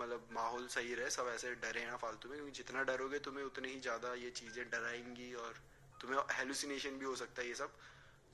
मतलब 0.00 0.28
माहौल 0.32 0.66
सही 0.66 0.94
रहे, 0.94 1.10
सब 1.10 1.30
ऐसे 1.34 1.54
डरे 1.54 1.86
ना 1.86 1.96
फालतू 1.96 2.28
में, 2.28 2.36
क्योंकि 2.36 2.52
जितना 2.52 2.82
डरोगे 2.82 3.18
तुम्हें 3.18 3.44
उतने 3.44 3.68
ही 3.68 3.80
ज़्यादा 3.80 4.14
ये 4.14 4.30
चीज़ें 4.30 4.70
डराएँगी 4.70 5.34
और 5.34 5.54
तुम्हें 6.00 6.20
हेलुसिनेशन 6.30 6.90
भी 6.90 7.04
हो 7.04 7.16
सकता 7.16 7.42
है 7.42 7.48
ये 7.48 7.54
सब। 7.54 7.70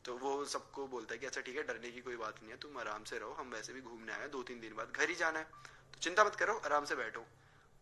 तो 0.04 0.16
वो 0.16 0.44
सबको 0.44 0.86
बोलता 0.86 1.14
है 1.14 1.18
कि 1.18 1.26
अच्छा 1.26 1.40
ठीक 1.40 1.56
है, 1.56 1.62
डरने 1.62 1.90
की 1.90 2.00
कोई 2.00 2.16
बात 2.16 2.42
नहीं 2.42 2.52
है, 2.52 2.58
तुम 2.58 2.78
आराम 2.78 3.04
से 3.04 3.18
रहो, 3.18 3.32
हम 3.32 3.50
वैसे 3.50 3.72
भी 3.72 3.80
घूमने 3.80 4.12
आए 4.12 4.28
दो 4.28 4.42
तीन 4.42 4.60
दिन 4.60 4.74
बाद 4.76 4.90
घर 4.90 5.08
ही 5.08 5.14
जाना 5.14 5.38
है। 5.38 5.44
तो 5.92 6.00
चिंता 6.00 6.24
मत 6.24 6.34
करो, 6.34 6.54
आराम 6.64 6.84
से 6.84 6.96
बैठो। 6.96 7.26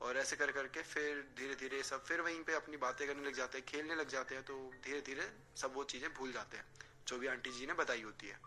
और 0.04 0.16
ऐसे 0.16 0.37
कर 0.37 0.50
करके 0.52 0.82
फिर 0.84 1.20
धीरे 1.38 1.54
धीरे 1.54 1.82
सब, 1.82 2.04
फिर 2.04 2.20
वहीं 2.20 2.42
पे 2.44 2.54
अपनी 2.54 2.76
बातें 2.78 3.06
करने 3.06 3.26
लग 3.26 3.34
जाते 3.34 3.58
हैं, 3.58 3.66
खेलने 3.66 3.94
लग 3.94 4.08
जाते 4.08 4.34
हैं 4.34 4.44
तो 4.44 4.54
धीरे 4.84 5.00
धीरे 5.00 5.30
सब 5.56 5.75
वो 5.75 5.84
चीज़ें 5.87 6.12
भूल 6.14 6.32
जाते 6.32 6.56
हैं, 6.56 6.64
जो 7.08 7.18
भी 7.18 7.26
आंटी 7.28 7.50
जी 7.52 7.66
ने 7.66 7.73
बताई 7.75 8.02
होती 8.02 8.26
है। 8.26 8.38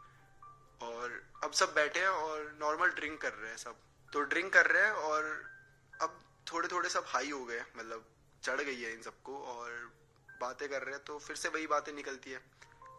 और 0.82 1.22
अब 1.44 1.52
सब 1.54 1.74
बैठे 1.76 2.00
हैं 2.00 2.08
और 2.08 2.52
नॉर्मल 2.60 2.90
ड्रिंक 2.92 3.22
कर 3.22 3.34
रहे 3.34 3.50
हैं 3.50 3.58
सब। 3.58 3.80
तो 4.10 4.22
ड्रिंक 4.24 4.52
कर 4.54 4.68
रहे 4.68 4.84
हैं 4.84 4.92
और 4.92 5.24
अब 6.02 6.22
थोड़े 6.48 6.68
थोड़े 6.68 6.90
सब 6.90 7.06
हाई 7.08 7.30
हो 7.30 7.44
गए 7.46 7.62
मतलब 7.78 8.06
चढ़ 8.44 8.62
गई 8.62 8.82
है 8.82 8.92
इन 8.94 9.02
सबको 9.02 9.38
और 9.46 9.72
बातें 10.42 10.68
कर 10.70 10.82
रहे 10.82 10.96
हैं 10.96 11.04
तो 11.04 11.18
फिर 11.20 11.36
से 11.36 11.50
वही 11.50 11.68
बातें 11.68 11.94
निकलती 11.94 12.32
है। 12.32 12.40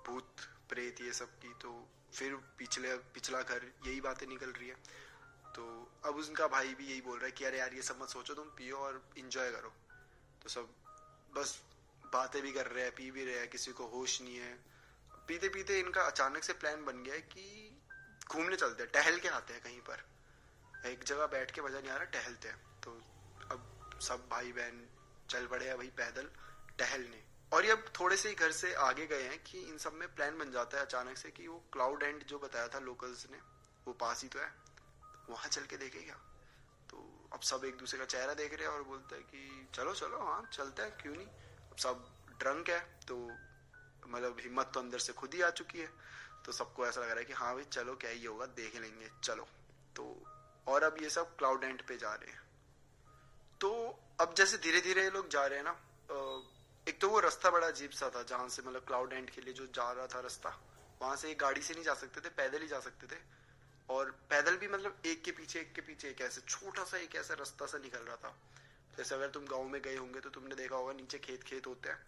भूत, 0.07 0.47
प्रेत 0.69 1.01
ये 1.01 1.13
सब 1.13 1.39
की 1.39 1.55
तो 1.63 1.73
फिर 2.15 2.35
पिछले, 2.59 2.95
पिछला 3.15 3.41
घर 3.43 3.65
यही 3.87 4.01
बातें 4.01 4.27
निकल 4.27 4.51
रही 4.51 4.69
है। 4.69 4.77
तो 5.59 5.93
अब 6.05 6.17
उनका 6.17 6.47
भाई 6.47 6.75
भी 6.75 6.87
यही 6.87 7.01
बोल 7.01 7.17
रहा 7.17 7.27
है 7.27 7.33
कि, 7.33 7.45
अरे 7.45 7.59
यार, 7.59 7.75
ये 7.75 7.83
सब 7.83 8.03
मत 8.03 8.09
सोचो, 8.09 8.35
तुम 8.35 8.45
पियो 8.45 8.77
और 8.77 9.11
इंजॉय 9.17 9.51
करो। 9.51 9.73
तो 10.43 10.49
सब 10.49 10.69
बस 11.35 11.63
बातें 12.13 12.43
भी 12.43 12.53
कर 12.53 12.67
रहे 12.67 12.85
हैं, 12.85 12.95
पी 12.95 13.11
भी 13.11 13.25
रहे 13.25 13.39
हैं, 13.39 13.49
किसी 13.49 13.73
को 13.73 13.87
होश 13.87 14.23
नहीं 14.23 14.37
है। 14.37 14.65
पीते 15.29 15.49
पीते 15.49 15.81
इनका 15.81 16.03
अचानक 16.03 16.45
से 16.45 16.53
प्लान 16.53 16.85
बन 16.85 17.03
गया 17.03 17.15
है 17.15 17.21
कि 17.21 17.77
घूमने 18.29 18.57
चलते 18.57 18.83
हैं, 18.83 18.93
टहल 18.93 19.19
के 19.19 19.29
आते 19.29 19.53
हैं 19.53 19.63
कहीं 19.63 19.81
पर। 19.81 20.05
एक 20.87 21.05
जगह 21.05 21.27
बैठ 21.27 21.51
के 21.51 21.63
मज़ा 21.63 21.81
नहीं 21.81 21.91
आ 21.91 21.95
रहा, 21.95 22.05
टहलते 22.05 22.49
हैं। 22.49 22.81
तो 22.81 22.91
अब 23.51 23.91
सब 24.03 24.29
भाई 24.29 24.53
बहन 24.53 24.89
चल 25.31 25.47
पड़े 25.47 25.67
हैं 25.67 25.77
भाई 25.77 25.89
पैदल, 25.89 26.31
टहलने। 26.79 27.25
और 27.53 27.65
ये 27.65 27.71
अब 27.71 27.85
थोड़े 28.01 28.17
से 28.17 28.29
ही 28.29 28.35
घर 28.35 28.53
से 28.53 28.75
आगे 28.75 29.07
गए 29.07 29.23
हैं 29.23 29.43
कि 29.43 29.61
इन 29.61 29.79
सब 29.79 29.93
में 29.93 30.15
प्लान 30.15 30.39
बन 30.39 30.51
जाता 30.51 30.79
है 30.79 30.85
अचानक 30.85 31.17
से 31.17 31.31
कि 31.31 31.49
वो 31.49 31.65
क्लाउड 31.73 32.03
एंड 32.03 32.25
जो 32.25 32.39
बताया 32.39 32.69
था 32.69 32.79
लोकल्स 32.79 33.27
ने, 33.31 33.39
वो 33.87 33.93
पास 33.93 34.23
ही 34.23 34.29
तो 34.29 34.39
है। 34.39 34.58
वहाँ 35.31 35.49
चल 35.49 35.63
के 35.63 35.77
देखे 35.77 36.01
क्या? 36.01 36.15
तो 36.91 37.29
अब 37.33 37.41
सब 37.43 37.65
एक 37.65 37.77
दूसरे 37.77 37.99
का 37.99 38.05
चेहरा 38.07 38.35
देख 38.35 38.55
रहे 38.55 38.67
हैं 38.67 38.73
और 38.73 38.83
बोलते 38.85 39.15
हैं 39.15 39.25
कि 39.25 39.69
चलो 39.75 39.95
चलो 39.95 40.19
हाँ 40.21 40.49
चलते 40.53 40.83
हैं, 40.83 40.97
क्यों 40.97 41.15
नहीं? 41.15 41.27
अब 41.27 41.77
सब 41.79 42.07
ड्रंक 42.41 42.69
है 42.71 42.81
तो 43.07 43.17
मतलब 44.09 44.37
हिम्मत 44.41 44.71
तो 44.75 44.81
अंदर 44.81 44.99
से 44.99 45.13
खुद 45.13 45.35
ही 45.35 45.41
आ 45.43 45.51
चुकी 45.53 45.79
है। 45.79 45.91
तो 46.45 46.53
सबको 46.53 46.87
ऐसा 46.87 47.01
लग 47.01 47.09
रहा 47.09 47.19
है 47.19 47.25
कि 47.25 47.33
हाँ 47.33 47.55
भाई, 47.55 47.65
चलो, 47.65 47.95
क्या 47.97 48.11
ही 48.11 48.25
होगा, 48.25 48.47
देख 48.47 48.77
लेंगे, 48.77 49.11
चलो। 49.25 49.47
तो 49.97 50.05
और 50.67 50.83
अब 50.83 50.97
ये 51.03 51.11
सब 51.11 51.37
क्लाउड 51.37 51.65
एंड 51.65 51.83
पे 51.83 51.97
जा 51.97 52.13
रहे 52.15 52.31
हैं। 52.31 52.43
तो 53.61 53.71
अब 54.21 54.35
जैसे 54.35 54.59
धीरे 54.59 54.81
धीरे 54.81 55.09
लोग 55.11 55.29
जा 55.29 55.45
रहे 55.47 55.59
हैं 55.59 55.65
ना 55.65 55.77
एक 56.87 57.01
तो 57.01 57.09
वो 57.09 57.21
रास्ता 57.21 57.51
बड़ा 57.51 57.67
अजीब 57.67 57.91
सा 57.91 58.09
था, 58.09 58.23
जहाँ 58.23 58.49
से 58.49 58.63
मतलब 58.63 58.85
क्लाउड 58.87 59.13
एंड 59.13 59.31
के 59.31 59.41
लिए 59.41 59.55
जो 59.55 59.67
जा 59.67 59.91
रहा 59.93 60.07
था 60.07 60.21
रास्ता, 60.21 60.57
वहाँ 61.03 61.17
से 61.17 61.35
गाड़ी 61.35 61.63
से 61.63 61.75
नहीं 61.75 61.85
जा 61.85 61.95
सकते 61.95 62.21
थे, 62.21 62.29
पैदल 62.31 62.63
ही 62.63 62.69
जा 62.69 62.81
सकते 62.81 63.07
थे। 63.07 63.21
और 63.91 64.11
पैदल 64.31 64.57
भी 64.57 64.69
मतलब 64.69 65.03
एक 65.07 65.23
के 65.23 65.31
पीछे, 65.31 65.61
एक 65.61 65.73
के 65.73 65.81
पीछे, 65.81 66.09
एक 66.09 66.21
ऐसे 66.21 66.41
छोटा 66.41 66.85
सा, 66.85 66.99
एक 66.99 67.15
ऐसा 67.15 67.35
रास्ता 67.35 67.67
सा 67.67 67.79
निकल 67.79 67.99
रहा 67.99 68.17
था। 68.17 68.37
जैसे 68.97 69.15
अगर 69.15 69.29
तुम 69.29 69.47
गाँव 69.47 69.65
में 69.65 69.83
गए 69.83 69.97
होंगे 69.97 70.21
तो 70.21 70.31
तुमने 70.31 70.55
देखा 70.55 70.77
होगा 70.77 70.93
नीचे 70.93 71.19
खेत 71.19 71.43
खेत 71.43 71.67
होते 71.67 71.89
हैं 71.89 72.05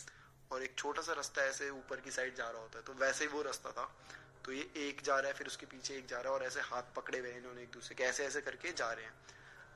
और 0.52 0.62
एक 0.62 0.74
छोटा 0.78 1.02
सा 1.02 1.12
रास्ता 1.12 1.42
ऐसे 1.42 1.70
ऊपर 1.70 2.00
की 2.00 2.10
साइड 2.10 2.34
जा 2.34 2.50
रहा 2.50 2.62
होता 2.62 2.78
है। 2.78 2.84
तो 2.84 2.92
वैसे 2.92 3.24
ही 3.24 3.30
वो 3.30 3.42
रास्ता 3.42 3.72
था। 3.72 3.96
तो 4.44 4.52
ये 4.52 4.70
एक 4.76 5.02
जा 5.02 5.18
रहा 5.18 5.28
है, 5.28 5.34
फिर 5.34 5.46
उसके 5.46 5.66
पीछे 5.66 5.94
एक 5.94 6.06
जा 6.06 6.20
रहा 6.20 6.32
है 6.32 6.38
और 6.38 6.44
ऐसे 6.46 6.60
हाथ 6.60 6.82
पकड़े 6.96 7.18
हुए 7.18 7.30
हैं 7.30 7.38
इन्होंने 7.38 7.62
एक 7.62 7.70
दूसरे 7.70 7.94
के। 7.94 8.04
ऐसे 8.04 8.26
ऐसे 8.26 8.40
करके 8.40 8.72
जा 8.72 8.92
रहे 8.92 9.04
हैं। 9.04 9.14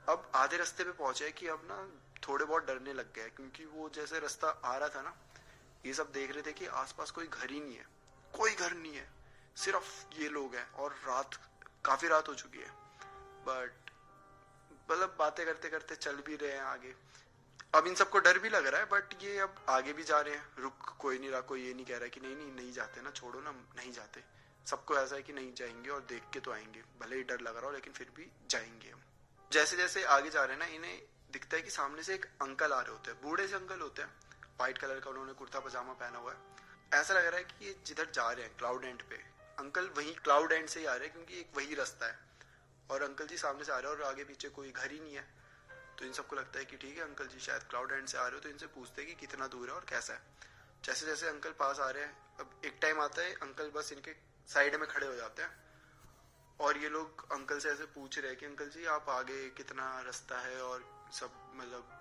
अब 0.09 0.31
आधे 0.35 0.57
रास्ते 0.57 0.85
पे 0.85 0.93
पहुँचे 0.93 1.31
कि 1.33 1.49
अब 1.49 1.63
ना 1.65 2.01
थोड़े 2.29 2.45
बहुत 2.45 2.67
डरने 2.67 2.93
लग 2.93 3.15
गए 3.15 3.29
क्योंकि 3.29 3.65
वो 3.65 3.89
जैसे 3.89 4.19
रास्ता 4.21 4.49
आ 4.65 4.77
रहा 4.77 4.89
था 4.89 5.03
ना, 5.03 5.17
ये 5.87 5.95
सब 5.95 6.13
देख 6.13 6.31
रहे 6.31 6.43
थे 6.43 6.53
कि 6.53 6.67
आसपास 6.67 7.11
कोई 7.11 7.27
घर 7.27 7.51
ही 7.51 7.61
नहीं 7.61 7.77
है। 7.77 7.87
कोई 8.33 8.55
घर 8.55 8.73
नहीं 8.73 8.97
है। 8.97 9.11
सिर्फ़ 9.57 10.21
ये 10.21 10.29
लोग 10.29 10.55
हैं 10.55 10.73
और 10.73 10.93
रात 10.93 11.31
काफ़ी 11.85 12.09
रात 12.09 12.29
हो 12.29 12.35
चुकी 12.35 12.59
है। 12.59 12.71
बट 13.47 13.91
मतलब 14.91 15.17
बातें 15.19 15.47
करते 15.47 15.69
करते 15.69 15.97
चल 15.97 16.17
भी 16.17 16.37
रहे 16.37 16.53
हैं 16.53 16.61
आगे। 16.61 16.95
अब 17.75 17.87
इन 17.87 17.95
सबको 17.95 18.19
डर 18.19 18.39
भी 18.39 18.49
लग 18.49 18.67
रहा 18.67 18.81
है 18.81 18.87
बट 18.87 19.23
ये 19.23 19.39
अब 19.39 19.67
आगे 19.69 19.93
भी 19.93 20.05
जा 20.05 20.21
रहे 20.21 20.35
हैं। 20.35 20.57
रुक, 20.59 20.97
कोई 20.99 21.19
नहीं 21.19 21.31
रहा, 21.31 21.41
कोई 21.41 21.63
ये 21.63 21.75
नहीं 21.75 21.85
कह 21.85 21.99
रहा 21.99 22.09
कि 22.09 22.21
नहीं 22.21 22.37
नहीं 22.37 22.53
नहीं 22.53 22.73
जाते 22.73 23.03
ना, 23.03 23.11
छोड़ो 23.11 23.41
ना, 23.41 23.51
नहीं 23.51 23.93
जाते। 23.93 24.25
सबको 24.67 24.97
ऐसा 24.97 25.15
है 25.15 25.23
कि 25.23 25.33
नहीं 25.33 25.55
जाएँगे 25.55 25.91
और 25.91 26.01
देख 26.01 26.23
के 26.33 26.41
तो 26.41 26.53
आएँगे। 26.53 26.83
भले 27.01 27.17
ही 27.17 27.23
डर 27.23 27.41
लग 27.41 27.57
रहा 27.57 27.67
हो, 27.67 27.73
लेकिन 27.73 27.93
फिर 27.93 28.11
भी 28.17 28.31
जाएँगे 28.51 28.91
हम। 28.91 29.03
जैसे 29.53 29.77
जैसे 29.77 30.05
आगे 30.05 30.31
जा 30.31 30.45
रहे 30.45 30.53
हैं 30.53 30.59
ना, 30.59 30.67
इन्हें 30.67 31.03
दिखता 31.31 31.57
है 31.57 31.63
कि 31.63 31.71
सामने 31.71 32.03
से 32.03 32.15
एक 32.15 32.25
अंकल 32.25 32.73
आ 32.73 32.81
रहे 32.81 32.93
होते 32.93 33.11
हैं। 33.11 33.23
बूढ़े 33.23 33.49
से 33.49 33.55
अंकल 33.55 33.81
होते 33.81 34.03
हैं। 34.03 34.21
व्हाइट 34.57 34.79
कलर 34.79 35.01
का 35.01 35.11
उन्होंने 35.11 35.33
कुर्ता 35.33 35.61
पजामा 35.61 35.93
पहना 35.93 36.19
हुआ 36.19 36.33
है। 36.33 36.39
ऐसा 36.95 37.15
लग 37.15 37.27
रहा 37.27 37.37
है 37.37 37.45
कि 37.45 37.67
ये 37.67 37.77
जिधर 37.87 38.11
जा 38.11 38.33
रहे 38.33 38.47
हैं 38.47 38.57
क्लाउड 38.57 38.85
एंड 38.85 39.03
पे। 39.03 39.34
अंकल 39.59 39.89
वही 39.89 40.15
क्लाउड 40.15 40.53
एंड 40.53 40.69
से 40.69 40.81
ही 40.81 40.87
आ 40.87 40.95
रहे 40.95 41.07
हैं 41.07 41.13
क्योंकि 41.13 41.41
एक 41.41 41.57
वही 41.57 41.75
रास्ता 41.75 42.07
है। 42.07 42.19
और 42.91 43.03
अंकल 43.03 43.27
जी 43.27 43.37
सामने 43.39 43.65
से 43.65 43.73
आ 43.73 43.79
रहे 43.79 43.93
हैं 43.93 43.99
और 43.99 44.05
आगे 44.05 44.25
पीछे 44.25 44.49
कोई 44.49 44.71
घर 44.71 44.91
ही 44.91 45.01
नहीं 45.01 45.15
है। 45.15 45.27
तो 45.99 46.05
इन 46.05 46.13
सबको 46.13 46.37
लगता 46.37 46.59
है 46.59 46.65
कि 46.65 46.77
ठीक 46.77 46.97
है, 46.97 47.05
अंकल 47.05 47.27
जी 47.27 47.41
शायद 47.41 47.63
क्लाउड 47.63 47.93
एंड 47.93 48.07
से 48.07 48.19
आ 48.19 48.27
रहे 48.27 48.35
हो 48.35 48.41
तो 48.41 48.49
इनसे 48.49 48.67
पूछते 48.67 49.03
हैं 49.03 49.11
कि 49.11 49.21
कितना 49.21 49.47
दूर 49.47 49.69
है 49.69 49.75
और 49.75 49.85
कैसा 49.89 50.15
है। 50.15 50.21
जैसे 50.85 51.07
जैसे 51.07 51.29
अंकल 51.29 51.51
पास 51.51 51.81
आ 51.81 51.91
रहे 51.91 52.03
हैं, 52.03 52.39
अब 52.41 52.61
एक 52.65 52.79
टाइम 52.83 53.01
आता 53.01 53.23
है, 53.23 53.35
अंकल 53.35 53.71
बस 53.71 53.93
इनके 53.93 54.15
साइड 54.49 54.75
में 54.75 54.89
खड़े 54.89 55.07
हो 55.07 55.15
जाते 55.15 55.43
हैं। 55.43 55.63
और 56.61 56.79
ये 56.79 56.89
लोग 56.89 57.33
अंकल 57.33 57.59
से 57.59 57.71
ऐसे 57.71 57.85
पूछ 57.85 58.19
रहे 58.19 58.29
हैं 58.29 58.39
कि 58.39 58.47
अंकल 58.47 58.69
जी 58.69 58.85
आप 58.87 59.09
आगे 59.09 59.49
कितना 59.51 60.01
रास्ता 60.01 60.41
है 60.41 60.61
और 60.63 60.85
सब 61.13 61.53
मतलब 61.55 62.01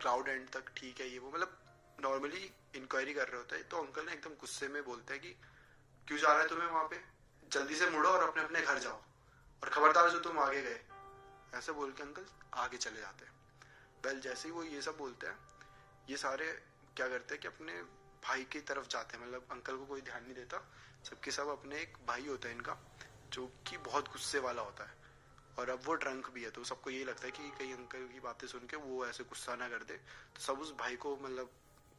क्लाउड 0.00 0.28
एंड 0.28 0.48
तक 0.50 0.72
ठीक 0.76 1.00
है 1.00 1.08
ये 1.08 1.18
वो 1.18 1.30
मतलब 1.30 1.58
नॉर्मली 2.00 2.50
इंक्वायरी 2.74 3.14
कर 3.14 3.28
रहे 3.28 3.36
होते 3.36 3.56
हैं। 3.56 3.68
तो 3.68 3.76
अंकल 3.76 4.06
ने 4.06 4.12
एकदम 4.12 4.34
गुस्से 4.40 4.68
में 4.68 4.84
बोलते 4.84 5.14
हैं 5.14 5.22
कि 5.22 5.34
क्यों 6.08 6.18
जा 6.18 6.28
रहे 6.28 6.40
हैं 6.40 6.48
तुम्हें 6.48 6.68
वहाँ 6.68 6.88
पे? 6.88 7.00
जल्दी 7.52 7.76
से 7.76 7.90
मुड़ो 7.90 8.08
और 8.10 8.28
अपने 8.28 8.42
अपने 8.42 8.62
घर 8.62 8.78
जाओ। 8.78 9.02
और 9.62 9.68
खबरदार 9.68 10.10
जो 10.10 10.20
तुम 10.20 10.38
आगे 10.38 10.62
गए। 10.62 10.80
ऐसे 11.54 11.72
बोल 11.72 11.92
के 11.92 12.02
अंकल 12.02 12.26
आगे 12.54 12.76
चले 12.76 13.00
जाते 13.00 13.24
हैं। 13.24 13.32
वेल 14.04 14.20
जैसे 14.20 14.48
ही 14.48 14.54
वो 14.54 14.62
ये 14.62 14.82
सब 14.82 14.96
बोलते 14.96 15.26
हैं, 15.26 15.38
ये 16.10 16.16
सारे 16.16 16.62
क्या 16.96 17.08
करते 17.08 17.34
हैं 17.34 17.42
कि 17.42 17.48
अपने 17.48 17.82
भाई 18.24 18.44
की 18.44 18.60
तरफ़ 18.60 18.86
जाते 18.86 19.16
हैं। 19.16 19.26
मतलब 19.26 19.48
अंकल 19.50 19.76
को 19.76 19.86
कोई 19.86 20.00
ध्यान 20.00 20.24
नहीं 20.24 20.34
देता। 20.34 20.72
सबके 21.04 21.30
सब 21.30 21.48
अपने 21.48 21.76
एक 21.76 21.98
भाई 22.06 22.26
होता 22.26 22.48
है 22.48 22.54
इनका, 22.54 22.76
जो 23.28 23.46
कि 23.46 23.76
बहुत 23.78 24.08
गुस्से 24.08 24.38
वाला 24.38 24.62
होता 24.62 24.84
है। 24.84 24.94
और 25.58 25.70
अब 25.70 25.80
वो 25.84 25.94
ड्रंक 25.94 26.30
भी 26.30 26.44
है 26.44 26.50
तो 26.50 26.64
सबको 26.64 26.90
यही 26.90 27.04
लगता 27.04 27.24
है 27.24 27.30
कि 27.30 27.50
कई 27.58 27.72
अंकल 27.72 28.08
की 28.08 28.20
बातें 28.20 28.48
सुन 28.48 28.66
के 28.66 28.76
वो 28.76 29.06
ऐसे 29.06 29.24
गुस्सा 29.24 29.56
ना 29.56 29.68
कर 29.68 29.82
दे। 29.84 29.96
तो 30.34 30.40
सब 30.40 30.60
उस 30.60 30.74
भाई 30.76 30.96
को 30.96 31.16
मतलब 31.16 31.50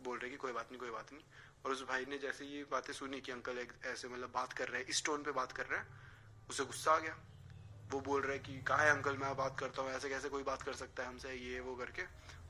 बोल 0.02 0.18
रहे 0.18 0.32
कि 0.32 0.38
कोई 0.38 0.52
बात 0.52 0.68
नहीं, 0.72 0.80
कोई 0.80 0.90
बात 0.90 1.14
नहीं। 1.14 1.24
और 1.66 1.72
उस 1.72 1.84
भाई 1.84 2.06
ने 2.06 2.18
जैसे 2.18 2.46
ये 2.46 2.64
बातें 2.64 2.94
सुनी 2.94 3.22
कि 3.22 3.32
अंकल 3.32 3.58
एक 3.58 3.74
ऐसे 3.86 4.08
मतलब 4.08 4.32
बात 4.32 4.54
कर 4.54 4.68
रहे 4.68 4.82
हैं, 4.82 4.88
इस 4.88 5.06
टोन 5.06 5.24
पे 5.24 5.32
बात 5.32 5.52
कर 5.52 5.66
रहे 5.66 5.80
हैं, 5.80 5.88
उसे 6.50 6.66
गुस्सा 6.66 6.92
आ 6.92 7.00
गया। 7.00 7.20
वो 7.92 8.02
बोल 8.02 8.22
रहे 8.22 8.40
कि, 8.40 8.62
कहा 8.62 8.78
है 8.78 8.92
अंकल? 8.92 9.18
मैं 9.18 9.38
बात 9.38 9.60
करता 9.60 9.82
हूँ, 9.82 9.92
ऐसे 9.92 10.10
कैसे 10.10 10.30
कोई 10.30 10.44
बात 10.44 10.62
कर 10.62 10.74
सकता 10.74 11.04
है 11.04 11.10
हमसे, 11.10 11.34
ये, 11.34 11.60
वो 11.60 11.76
करके? 11.76 12.04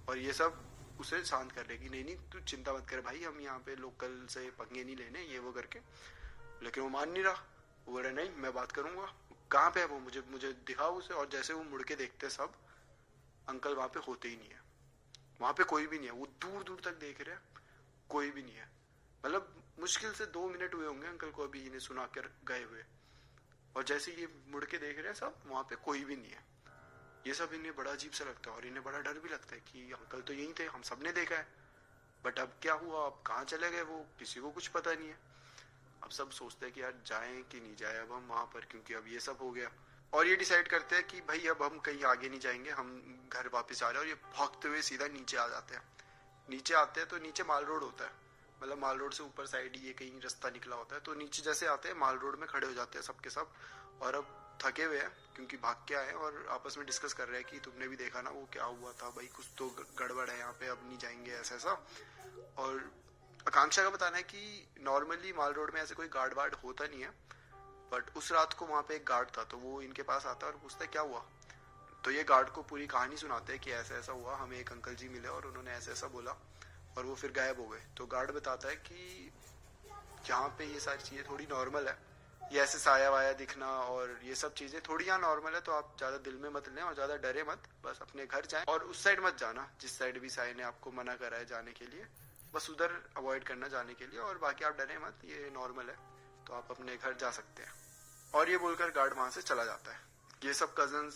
और 0.09 0.17
ये 0.17 0.33
सब 0.33 0.65
उसे 0.99 1.25
शांत 1.25 1.51
कर 1.51 1.65
रहे 1.65 1.77
कि, 1.77 1.89
नहीं 1.89 2.05
नहीं, 2.05 2.15
तू 2.15 2.39
चिंता 2.39 2.73
मत 2.73 2.89
कर 2.89 3.01
भाई, 3.01 3.23
हम 3.23 3.41
यहाँ 3.41 3.59
पे 3.59 3.75
लोकल 3.75 4.27
से 4.29 4.49
पंगे 4.49 4.83
नहीं 4.83 4.95
लेने, 4.95 5.21
ये, 5.21 5.39
वो 5.39 5.51
करके। 5.51 5.79
लेकिन 6.63 6.83
वो 6.83 6.89
मान 6.89 7.09
नहीं 7.09 7.23
रहा। 7.23 7.43
वो 7.85 7.93
बोल 7.93 8.07
नहीं, 8.07 8.31
मैं 8.31 8.53
बात 8.53 8.71
करूँगा। 8.71 9.13
कहाँ 9.51 9.71
पे 9.71 9.79
है 9.79 9.85
वो? 9.85 9.99
मुझे 9.99 10.23
मुझे 10.27 10.53
दिखाओ 10.53 10.97
उसे। 10.97 11.13
और 11.13 11.29
जैसे 11.29 11.53
वो 11.53 11.63
मुड़ 11.63 11.83
के 11.83 11.95
देखते 11.95 12.29
सब, 12.29 12.53
अंकल 13.49 13.73
वहाँ 13.73 13.87
पे 13.87 13.99
होते 13.99 14.29
ही 14.29 14.37
नहीं 14.37 14.49
है। 14.49 14.61
वहाँ 15.41 15.53
पे 15.53 15.63
कोई 15.63 15.87
भी 15.87 15.97
नहीं 15.97 16.07
है। 16.07 16.13
वो 16.13 16.25
दूर 16.25 16.63
दूर 16.63 16.81
तक 16.85 16.93
देख 16.93 17.21
रहे 17.21 17.35
हैं। 17.35 17.41
कोई 18.09 18.31
भी 18.31 18.43
नहीं 18.43 18.55
है। 18.55 18.76
मतलब 19.27 19.63
मुश्किल 19.79 20.13
से 20.13 20.25
दो 20.25 20.49
मिनट 20.49 20.73
हुए 20.73 20.87
होंगे 20.87 21.07
अंकल 21.07 21.29
को 21.29 21.43
अभी 21.43 21.65
इन्हें 21.65 21.79
सुना 21.79 22.05
कर 22.05 22.31
गए 22.47 22.63
हुए। 22.63 22.83
और 23.75 23.83
जैसे 23.83 24.11
ये 24.11 24.27
मुड़ 24.47 24.65
के 24.65 24.77
देख 24.77 24.97
रहे 24.97 25.07
हैं 25.07 25.13
सब, 25.13 25.37
वहाँ 25.45 25.63
पे 25.63 25.75
कोई 25.75 26.03
भी 26.03 26.15
नहीं 26.15 26.31
है। 26.31 26.45
ये 27.27 27.33
सब 27.33 27.53
इन्हें 27.53 27.75
बड़ा 27.75 27.91
अजीब 27.91 28.11
सा 28.11 28.25
लगता 28.25 28.49
है 28.49 28.57
और 28.57 28.65
इन्हें 28.65 28.83
बड़ा 28.83 28.99
डर 28.99 29.13
भी 29.13 29.29
लगता 29.29 29.55
है 29.55 29.61
कि 29.61 29.91
अंकल 29.91 30.21
तो 30.21 30.33
यही 30.33 30.53
थे, 30.59 30.65
हम 30.65 30.81
सबने 30.81 31.11
देखा 31.11 31.35
है। 31.35 31.47
बट 32.23 32.39
अब 32.39 32.55
क्या 32.61 32.73
हुआ? 32.73 33.05
अब 33.05 33.23
कहाँ 33.27 33.43
चले 33.43 33.71
गए 33.71 33.81
वो? 33.81 34.05
किसी 34.19 34.39
को 34.39 34.51
कुछ 34.51 34.67
पता 34.67 34.93
नहीं 34.93 35.09
है। 35.09 35.19
अब 36.03 36.09
सब 36.09 36.29
सोचते 36.29 36.65
हैं 36.65 36.75
कि 36.75 36.81
यार 36.81 36.93
जाए 37.05 37.41
कि 37.41 37.59
नहीं 37.59 37.75
जाए, 37.75 37.97
अब 37.97 38.11
हम 38.11 38.27
वहाँ 38.27 38.45
पर, 38.45 38.65
क्योंकि 38.65 38.93
अब 38.93 39.07
ये 39.07 39.19
सब 39.19 39.37
हो 39.41 39.51
गया। 39.51 39.71
और 40.13 40.27
ये 40.27 40.35
डिसाइड 40.35 40.67
करते 40.67 40.95
हैं 40.95 41.07
कि 41.07 41.21
भाई 41.21 41.47
अब 41.47 41.63
हम 41.63 41.79
कहीं 41.79 42.03
आगे 42.03 42.29
नहीं 42.29 42.39
जाएँगे, 42.39 42.69
हम 42.69 43.19
घर 43.33 43.47
वापस 43.47 43.83
आ 43.83 43.89
रहे 43.89 43.93
हैं 43.93 44.01
और 44.01 44.07
ये 44.07 44.15
भागते 44.15 44.67
हुए 44.67 44.81
सीधा 44.81 45.07
नीचे 45.07 45.37
आ 45.37 45.47
जाते 45.47 45.75
हैं। 45.75 45.81
नीचे 46.49 46.73
आते 46.73 46.99
हैं 46.99 47.09
तो 47.09 47.17
नीचे 47.17 47.43
माल 47.43 47.65
रोड 47.65 47.83
होता 47.83 48.05
है। 48.05 48.26
मतलब 48.63 48.77
माल 48.77 48.97
रोड 48.97 49.13
से 49.13 49.23
ऊपर 49.23 49.45
साइड 49.45 49.75
ये 49.75 49.93
कहीं 49.93 50.21
रास्ता 50.21 50.49
निकला 50.49 50.75
होता 50.75 50.95
है 50.95 51.01
तो 51.01 51.13
नीचे 51.13 51.41
जैसे 51.43 51.67
आते 51.67 51.89
हैं, 51.89 51.95
माल 51.95 52.17
रोड 52.17 52.39
में 52.39 52.47
खड़े 52.49 52.67
हो 52.67 52.73
जाते 52.73 52.97
हैं 52.97 53.05
सबके 53.05 53.29
सब, 53.29 53.51
और 54.01 54.15
अब 54.15 54.33
थके 54.63 54.83
हुए 54.83 54.97
हैं, 54.97 55.09
क्योंकि 55.35 55.57
भाग 55.57 55.83
के 55.87 55.95
आए 55.95 56.11
और 56.11 56.45
आपस 56.49 56.77
में 56.77 56.85
डिस्कस 56.85 57.13
कर 57.13 57.27
रहे 57.27 57.41
हैं 57.41 57.49
कि 57.51 57.59
तुमने 57.59 57.87
भी 57.87 57.95
देखा 57.95 58.21
ना 58.21 58.29
वो 58.29 58.47
क्या 58.53 58.63
हुआ 58.63 58.91
था, 58.91 59.09
भाई 59.09 59.27
कुछ 59.27 59.45
तो 59.57 59.69
गड़बड़ 59.99 60.29
है 60.29 60.37
यहाँ 60.39 60.53
पे, 60.53 60.67
अब 60.67 60.81
नहीं 60.87 60.97
जाएँगे 60.97 61.31
ऐसा 61.31 61.55
ऐसा 61.55 61.71
और 62.57 62.91
आकांक्षा 63.47 63.83
का 63.83 63.89
बताना 63.89 64.17
है 64.17 64.23
कि 64.23 64.67
नॉर्मली 64.81 65.33
माल 65.33 65.53
रोड 65.53 65.73
में 65.73 65.81
ऐसे 65.81 65.95
कोई 65.95 66.07
गार्ड 66.07 66.33
वार्ड 66.33 66.55
होता 66.63 66.85
नहीं 66.85 67.01
है 67.01 67.09
बट 67.91 68.15
उस 68.17 68.31
रात 68.31 68.53
को 68.53 68.65
वहाँ 68.65 68.81
पे 68.83 68.95
एक 68.95 69.05
गार्ड 69.05 69.27
था 69.37 69.43
तो 69.43 69.57
वो 69.57 69.81
इनके 69.81 70.03
पास 70.03 70.25
आता 70.25 70.47
है 70.47 70.53
और 70.53 70.59
पूछता 70.59 70.83
है, 70.83 70.87
क्या 70.87 71.01
हुआ? 71.01 71.25
तो 72.03 72.11
ये 72.11 72.23
गार्ड 72.23 72.49
को 72.49 72.61
पूरी 72.63 72.87
कहानी 72.87 73.17
सुनाते 73.17 73.53
हैं 73.53 73.61
कि 73.61 73.71
ऐसा 73.71 73.95
ऐसा 73.95 74.11
हुआ, 74.11 74.35
हमें 74.35 74.57
एक 74.59 74.71
अंकल 74.71 74.95
जी 74.95 75.09
मिले 75.09 75.27
और 75.27 75.45
उन्होंने 75.47 75.71
ऐसा 75.71 75.91
ऐसा 75.91 76.07
बोला। 76.07 76.35
और 76.97 77.05
वो 77.05 77.15
फिर 77.15 77.31
गायब 77.33 77.59
हो 77.59 77.67
गए। 77.67 77.81
तो 77.97 78.05
गार्ड 78.07 78.31
बताता 78.33 78.69
है 78.69 78.75
कि 78.83 79.31
यहाँ 80.29 80.47
पे 80.57 80.65
ये 80.65 80.79
सारी 80.81 81.03
चीज़ें 81.03 81.23
थोड़ी 81.25 81.45
नॉर्मल 81.49 81.87
है, 81.87 81.97
ये 82.51 82.59
ऐसे 82.61 82.77
साया 82.79 83.09
वाया 83.09 83.31
दिखना 83.35 83.67
और 83.87 84.19
ये 84.23 84.35
सब 84.35 84.53
चीज़ें 84.55 84.79
थोड़ी 84.81 85.05
यहाँ 85.05 85.19
नॉर्मल 85.19 85.53
है 85.53 85.61
तो 85.61 85.71
आप 85.73 85.93
ज़्यादा 85.97 86.17
दिल 86.25 86.35
में 86.41 86.49
मत 86.51 86.69
लें 86.75 86.81
और 86.83 86.93
ज़्यादा 86.93 87.15
डरे 87.19 87.43
मत, 87.43 87.63
बस 87.85 87.99
अपने 88.01 88.25
घर 88.25 88.45
जाएँ 88.47 88.65
और 88.65 88.83
उस 88.85 89.03
साइड 89.03 89.19
मत 89.25 89.37
जाना, 89.39 89.67
जिस 89.81 89.97
साइड 89.97 90.19
भी 90.21 90.29
साई 90.29 90.53
ने 90.53 90.63
आपको 90.65 90.91
मना 90.93 91.15
करा 91.17 91.37
है 91.37 91.45
जाने 91.47 91.71
के 91.73 91.85
लिए, 91.85 92.05
बस 92.53 92.69
उधर 92.69 92.91
अवॉइड 93.17 93.43
करना 93.43 93.67
जाने 93.69 93.93
के 93.93 94.05
लिए 94.07 94.19
और 94.21 94.37
बाकी 94.39 94.65
आप 94.65 94.77
डरे 94.77 94.97
मत, 94.99 95.25
ये 95.25 95.51
नॉर्मल 95.53 95.89
है 95.89 95.97
तो 96.47 96.53
आप 96.53 96.71
अपने 96.71 96.95
घर 96.97 97.15
जा 97.15 97.31
सकते 97.31 97.63
हैं। 97.63 97.73
और 98.33 98.49
ये 98.49 98.57
बोलकर 98.59 98.91
गार्ड 98.91 99.13
वहाँ 99.15 99.29
से 99.31 99.41
चला 99.43 99.63
जाता 99.65 99.91
है। 99.91 99.99
ये 100.43 100.53
सब 100.55 100.73
कज़न 100.77 101.09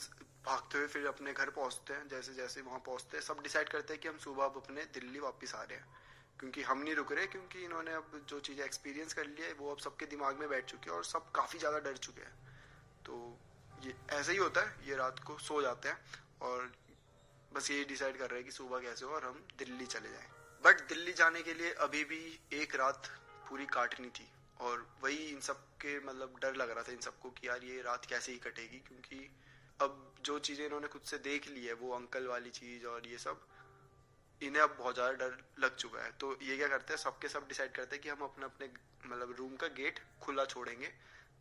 भागते 0.45 0.77
हुए 0.77 0.87
फिर 0.87 1.05
अपने 1.07 1.33
घर 1.33 1.49
पहुँचते 1.49 1.93
हैं, 1.93 2.07
जैसे 2.07 2.33
जैसे 2.33 2.61
वहाँ 2.61 2.79
पहुँचते 2.79 3.17
हैं, 3.17 3.23
सब 3.23 3.41
डिसाइड 3.43 3.69
करते 3.69 3.93
हैं 3.93 4.01
कि 4.01 4.07
हम 4.07 4.17
सुबह 4.17 4.45
अब 4.45 4.55
अपने 4.57 4.85
दिल्ली 4.93 5.19
वापस 5.19 5.53
आ 5.55 5.61
रहे 5.63 5.77
हैं। 5.77 5.85
क्योंकि 6.39 6.61
हम 6.61 6.81
नहीं 6.81 6.95
रुक 6.95 7.11
रहे, 7.11 7.27
क्योंकि 7.27 7.63
इन्होंने 7.63 7.93
अब 7.93 8.25
जो 8.29 8.39
चीज़ें 8.39 8.63
एक्सपीरियंस 8.65 9.13
कर 9.13 9.25
लिया 9.25 9.47
है, 9.47 9.53
वो 9.53 9.71
अब 9.71 9.77
सबके 9.77 10.05
दिमाग 10.05 10.39
में 10.39 10.47
बैठ 10.49 10.65
चुके 10.65 10.89
हैं 10.89 10.97
और 10.97 11.03
सब 11.05 11.31
काफ़ी 11.31 11.59
ज़्यादा 11.59 11.79
डर 11.79 11.97
चुके 11.97 12.21
हैं। 12.21 12.33
तो 13.05 13.37
ये, 13.83 13.95
ऐसे 14.11 14.31
ही 14.31 14.37
होता 14.37 14.61
है, 14.61 14.75
ये 14.87 14.95
रात 14.95 15.19
को 15.19 15.37
सो 15.39 15.61
जाते 15.61 15.89
हैं 15.89 15.97
और 16.41 16.71
बस 17.51 17.69
ये 17.71 17.83
डिसाइड 17.83 18.17
कर 18.17 18.29
रहे 18.29 18.39
हैं 18.39 18.45
कि 18.45 18.51
सुबह 18.51 18.79
कैसे 18.79 19.05
हो 19.05 19.11
और 19.11 19.25
हम 19.25 19.43
दिल्ली 19.57 19.85
चले 19.85 20.09
जाएँ। 20.09 20.27
बट 20.63 20.81
दिल्ली 20.89 21.13
जाने 21.13 21.41
के 21.43 21.53
लिए 21.53 21.71
अभी 21.81 22.03
भी 22.03 22.39
एक 22.53 22.75
रात 22.75 23.07
पूरी 23.49 23.65
काटनी 23.65 24.09
थी 24.09 24.27
और 24.59 24.85
वही 25.03 25.17
इन 25.25 25.39
सब 25.41 25.63
के 25.81 25.97
मतलब 25.99 26.35
डर 26.41 26.55
लग 26.55 26.69
रहा 26.69 26.83
था 26.83 26.91
इन 26.91 26.99
सबको 26.99 27.29
कि 27.29 27.47
यार 27.47 27.63
ये 27.63 27.81
रात 27.81 28.05
कैसे 28.05 28.31
ही 28.31 28.37
कटेगी, 28.39 28.77
क्योंकि 28.79 29.29
अब 29.81 30.13
जो 30.23 30.37
चीज़ें 30.39 30.65
इन्होंने 30.65 30.87
खुद 30.87 31.01
से 31.01 31.17
देख 31.19 31.47
ली 31.49 31.65
है, 31.65 31.73
वो 31.73 31.91
अंकल 31.91 32.27
वाली 32.27 32.49
चीज़ 32.51 32.85
और 32.85 33.07
ये 33.07 33.17
सब, 33.17 33.41
इन्हें 34.41 34.61
अब 34.63 34.75
बहुत 34.79 34.95
ज़्यादा 34.95 35.13
डर 35.13 35.37
लग 35.59 35.75
चुका 35.75 36.03
है। 36.03 36.11
तो 36.11 36.31
ये 36.41 36.57
क्या 36.57 36.67
करते 36.67 36.93
हैं, 36.93 36.99
सबके 36.99 37.27
सब 37.27 37.47
डिसाइड 37.47 37.71
करते 37.71 37.95
हैं 37.95 38.03
कि 38.03 38.09
हम 38.09 38.21
अपने 38.23 38.45
अपने 38.45 38.69
मतलब 39.05 39.35
रूम 39.37 39.55
का 39.55 39.67
गेट 39.77 39.99
खुला 40.21 40.45
छोड़ेंगे, 40.45 40.87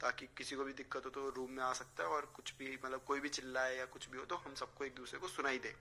ताकि 0.01 0.27
किसी 0.37 0.57
को 0.57 0.65
भी 0.65 0.73
दिक्कत 0.73 1.05
हो 1.05 1.11
तो 1.11 1.29
रूम 1.31 1.51
में 1.51 1.63
आ 1.63 1.73
सकता 1.73 2.05
है 2.05 2.09
और 2.09 2.33
कुछ 2.37 2.55
भी 2.59 2.79
मतलब 2.85 3.03
कोई 3.07 3.21
भी 3.21 3.29
चिल्लाए 3.29 3.77
या 3.77 3.85
कुछ 3.87 4.09
भी 4.11 4.19
हो 4.19 4.25
तो 4.25 4.37
हम 4.37 4.55
सबको 4.55 4.85
एक 4.85 4.95
दूसरे 4.95 5.19
को 5.19 5.29
सुनाई 5.29 5.59
दे। 5.59 5.75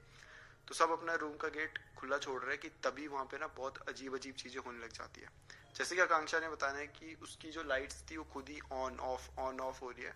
तो 0.68 0.76
सब 0.76 0.92
अपना 0.92 1.14
रूम 1.16 1.36
का 1.38 1.48
गेट 1.50 1.80
खुला 1.98 2.18
छोड़ 2.18 2.42
रहे 2.42 2.52
हैं 2.52 2.60
कि 2.60 2.70
तभी 2.84 3.08
वहाँ 3.08 3.26
पे 3.26 3.38
ना 3.38 3.48
बहुत 3.58 3.78
अजीब 3.90 4.16
अजीब 4.16 4.36
चीज़ें 4.36 4.62
होने 4.62 4.80
लग 4.80 4.92
जाती 4.92 5.22
है। 5.22 5.28
जैसे 5.76 5.96
कि 5.96 6.02
आकांक्षा 6.02 6.40
ने 6.40 6.50
बताया 6.50 6.74
है 6.74 6.88
कि 6.90 7.16
उसकी 7.24 7.52
जो 7.52 7.64
लाइट्स 7.64 8.04
थी 8.12 8.18
वो 8.18 8.24
खुद 8.24 8.50
ही 8.50 8.60
ऑन 8.74 9.00
ऑफ़ 9.06 9.30
ऑन 9.40 9.60
ऑफ़ 9.60 9.80
हो 9.82 9.90
रही 9.92 10.06
है। 10.06 10.14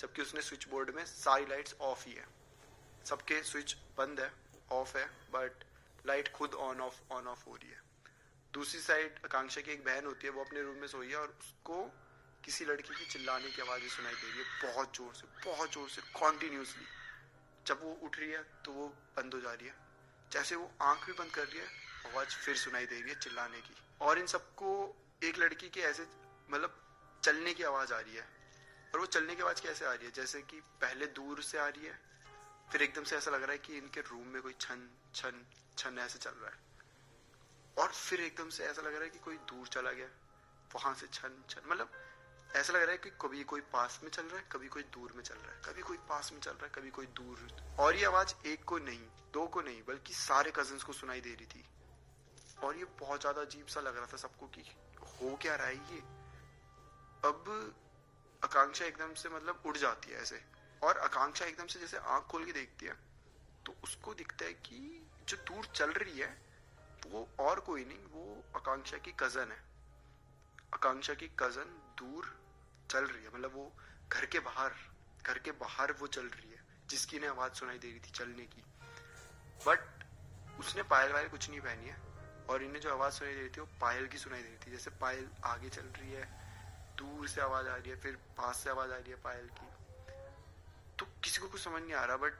जबकि 0.00 0.22
उसने 0.22 0.42
स्विच 0.42 0.68
बोर्ड 0.68 0.90
में 0.90 1.04
सारी 1.06 1.46
लाइट्स 1.46 1.74
ऑफ़ 1.80 2.04
ही 2.08 2.14
है। 2.14 2.26
सबके 3.04 3.42
स्विच 3.42 3.76
बंद 3.98 4.20
है 4.20 4.30
ऑफ़ 4.72 4.96
है 4.98 5.06
बट 5.32 5.64
लाइट 6.06 6.32
खुद 6.32 6.54
ऑन 6.54 6.80
ऑफ़ 6.80 7.00
ऑन 7.12 7.26
ऑफ़ 7.26 7.44
हो 7.46 7.54
रही 7.56 7.70
है। 7.70 7.80
दूसरी 8.54 8.80
साइड 8.80 9.18
आकांक्षा 9.24 9.60
की 9.60 9.70
एक 9.72 9.84
बहन 9.84 10.06
होती 10.06 10.26
है, 10.26 10.32
वो 10.32 10.44
अपने 10.44 10.62
रूम 10.62 10.76
में 10.76 10.86
सोई 10.88 11.08
है 11.08 11.16
और 11.16 11.28
उसको 11.40 11.82
किसी 12.44 12.64
लड़की 12.64 12.94
की 12.94 13.06
चिल्लाने 13.06 13.50
की 13.50 13.62
आवाज़ 13.62 13.82
सुनाई 13.88 14.14
दे 14.14 14.28
रही 14.28 14.38
है 14.38 14.72
बहुत 14.72 14.96
ज़ोर 14.96 15.14
से, 15.14 15.26
बहुत 15.44 15.72
ज़ोर 15.72 15.88
से 15.88 16.02
कॉन्टिन्यूसली 16.14 16.86
जब 17.66 17.82
वो 17.82 17.92
उठ 18.02 18.18
रही 18.18 18.30
है 18.30 18.42
तो 18.64 18.72
वो 18.72 18.88
बंद 19.16 19.34
हो 19.34 19.40
जा 19.40 19.52
रही 19.52 19.66
है। 19.66 19.74
जैसे 20.32 20.56
वो 20.56 20.70
आँख 20.82 21.06
भी 21.06 21.12
बंद 21.12 21.30
कर 21.30 21.46
रही 21.46 21.58
है, 21.58 21.66
आवाज़ 22.06 22.36
फिर 22.36 22.56
सुनाई 22.56 22.86
दे 22.86 23.00
रही 23.00 23.10
है 23.10 23.18
चिल्लाने 23.20 23.60
की। 23.60 23.74
और 24.00 24.18
इन 24.18 24.26
सबको 24.26 24.70
एक 25.24 25.38
लड़की 25.38 25.68
के 25.68 25.80
ऐसे 25.80 26.06
मतलब 26.50 26.80
चलने 27.22 27.54
की 27.54 27.62
आवाज़ 27.62 27.92
आ 27.92 28.00
रही 28.00 28.14
है। 28.14 28.35
और 28.96 29.00
वो 29.00 29.06
चलने 29.06 29.34
की 29.34 29.42
आवाज़ 29.42 29.60
कैसे 29.62 29.84
आ 29.84 29.92
रही 29.92 30.06
है? 30.06 30.10
जैसे 30.12 30.40
कि 30.42 30.60
पहले 30.80 31.06
दूर 31.06 31.42
से 31.42 31.58
आ 31.58 31.66
रही 31.68 31.86
है, 31.86 31.98
फिर 32.72 32.82
एकदम 32.82 33.04
से 33.04 33.16
ऐसा 33.16 33.30
लग 33.30 33.42
रहा 33.42 33.52
है 33.52 33.58
कि 33.58 33.76
इनके 33.76 34.00
रूम 34.00 34.26
में 34.26 34.42
कोई 34.42 34.52
छन 34.60 34.88
छन 35.14 35.44
छन 35.78 35.98
ऐसे 35.98 36.18
चल 36.18 36.30
रहा 36.30 36.50
है। 36.50 36.58
और 37.78 37.88
फिर 37.88 38.20
एकदम 38.20 38.48
से 38.48 38.64
ऐसा 38.64 38.82
लग 38.82 38.94
रहा 38.94 39.02
है 39.02 39.10
कि 39.10 39.18
कोई 39.18 39.36
दूर 39.36 39.66
चला 39.66 39.92
गया, 39.92 40.06
वहाँ 40.74 40.94
से 40.94 41.06
छन 41.06 41.44
छन 41.50 41.60
मतलब 41.66 41.92
ऐसा 42.56 42.72
लग 42.72 42.82
रहा 42.82 42.90
है 42.90 42.98
कि 42.98 43.10
कभी 43.10 43.44
कोई 43.44 43.60
पास 43.60 44.00
में 44.02 44.10
चल 44.10 44.22
रहा 44.22 44.36
है, 44.36 44.48
कभी 44.52 44.68
कोई 44.68 44.82
दूर 44.82 45.12
में 45.12 45.22
चल 45.22 45.34
रहा 45.34 45.54
है, 45.54 45.60
कभी 45.64 45.82
कोई 45.82 45.96
पास 45.96 46.32
में 46.32 46.40
चल 46.40 46.50
रहा 46.50 46.64
है, 46.64 46.72
कभी 46.74 46.90
कोई 46.90 47.06
दूर। 47.06 47.48
और 47.78 47.96
ये 47.96 48.04
आवाज़ 48.04 48.34
एक 48.46 48.64
को 48.64 48.78
नहीं, 48.78 49.06
दो 49.32 49.46
को 49.46 49.60
नहीं, 49.60 49.82
बल्कि 49.88 50.14
सारे 50.14 50.52
कज़न 50.56 50.78
को 50.78 50.92
सुनाई 50.92 51.20
दे 51.20 51.34
रही 51.34 51.46
थी। 51.46 51.64
और 52.62 52.76
ये 52.76 52.84
बहुत 52.84 53.20
ज़्यादा 53.20 53.42
अजीब 53.42 53.66
सा 53.66 53.80
लग 53.80 53.96
रहा 53.96 54.06
था 54.06 54.16
सबको 54.16 54.46
कि 54.46 54.60
हो 55.00 55.36
क्या 55.42 55.54
रहा 55.54 55.66
है 55.66 55.74
ये? 55.74 56.00
अब 57.28 57.74
आकांक्षा 58.44 58.84
एकदम 58.84 59.14
से 59.14 59.28
मतलब 59.28 59.62
उड़ 59.66 59.76
जाती 59.76 60.10
है 60.10 60.22
ऐसे। 60.22 60.42
और 60.82 60.98
आकांक्षा 60.98 61.44
एकदम 61.44 61.66
से 61.66 61.80
जैसे 61.80 61.96
आँख 61.96 62.24
खोल 62.24 62.44
के 62.44 62.52
देखती 62.52 62.86
है 62.86 62.96
तो 63.66 63.74
उसको 63.84 64.14
दिखता 64.14 64.44
है 64.44 64.52
कि 64.52 65.06
जो 65.28 65.36
दूर 65.36 65.66
चल 65.66 65.90
रही 65.90 66.18
है, 66.18 66.28
वो 67.06 67.28
और 67.40 67.60
कोई 67.60 67.84
नहीं, 67.84 67.98
वो 67.98 68.44
आकांक्षा 68.56 68.98
की 68.98 69.12
कज़न 69.12 69.52
है। 69.52 69.58
आकांक्षा 70.74 71.14
की 71.14 71.28
कज़न 71.38 71.94
दूर 71.98 72.34
चल 72.90 73.04
रही 73.04 73.24
है 73.24 73.34
मतलब 73.34 73.54
वो 73.54 73.72
घर 74.12 74.26
के 74.26 74.38
बाहर, 74.38 74.74
घर 75.26 75.38
के 75.38 75.52
बाहर 75.52 75.92
वो 75.92 76.06
चल 76.06 76.26
रही 76.26 76.50
है, 76.50 76.64
जिसकी 76.86 77.18
ने 77.18 77.26
आवाज़ 77.26 77.52
सुनाई 77.52 77.78
दे 77.78 77.90
रही 77.90 78.00
थी 78.00 78.10
चलने 78.10 78.46
की। 78.46 78.62
बट 79.66 80.60
उसने 80.60 80.82
पायल 80.82 81.12
वायल 81.12 81.28
कुछ 81.28 81.48
नहीं 81.50 81.60
पहनी 81.60 81.88
है, 81.88 81.96
और 82.50 82.62
इन्हें 82.62 82.80
जो 82.80 82.92
आवाज़ 82.92 83.14
सुनाई 83.14 83.34
दे 83.34 83.40
रही 83.40 83.48
थी, 83.48 83.60
वो 83.60 83.68
पायल 83.80 84.06
की 84.06 84.18
सुनाई 84.18 84.42
दे 84.42 84.48
रही 84.48 84.66
थी, 84.66 84.70
जैसे 84.70 84.90
पायल 84.90 85.30
आगे 85.44 85.68
चल 85.68 85.82
रही 85.82 86.12
है 86.12 86.45
दूर 86.96 87.28
से 87.28 87.40
आवाज़ 87.40 87.68
आ 87.68 87.76
रही 87.76 87.90
है, 87.90 87.96
फिर 87.96 88.16
पास 88.16 88.56
से 88.56 88.70
आवाज़ 88.70 88.92
आ 88.92 88.96
रही 88.96 89.10
है 89.10 89.16
पायल 89.16 89.48
की। 89.48 89.66
तो 90.98 91.06
किसी 91.06 91.38
को 91.38 91.48
कुछ 91.48 91.60
समझ 91.60 91.82
नहीं 91.82 91.94
आ 91.94 92.04
रहा 92.04 92.16
बट 92.16 92.34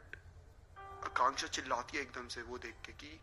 आकांक्षा 0.78 1.46
चिल्लाती 1.46 1.96
है 1.96 2.02
एकदम 2.02 2.28
से 2.28 2.42
वो 2.42 2.58
देख 2.58 2.74
के 2.86 2.92
कि, 2.92 3.20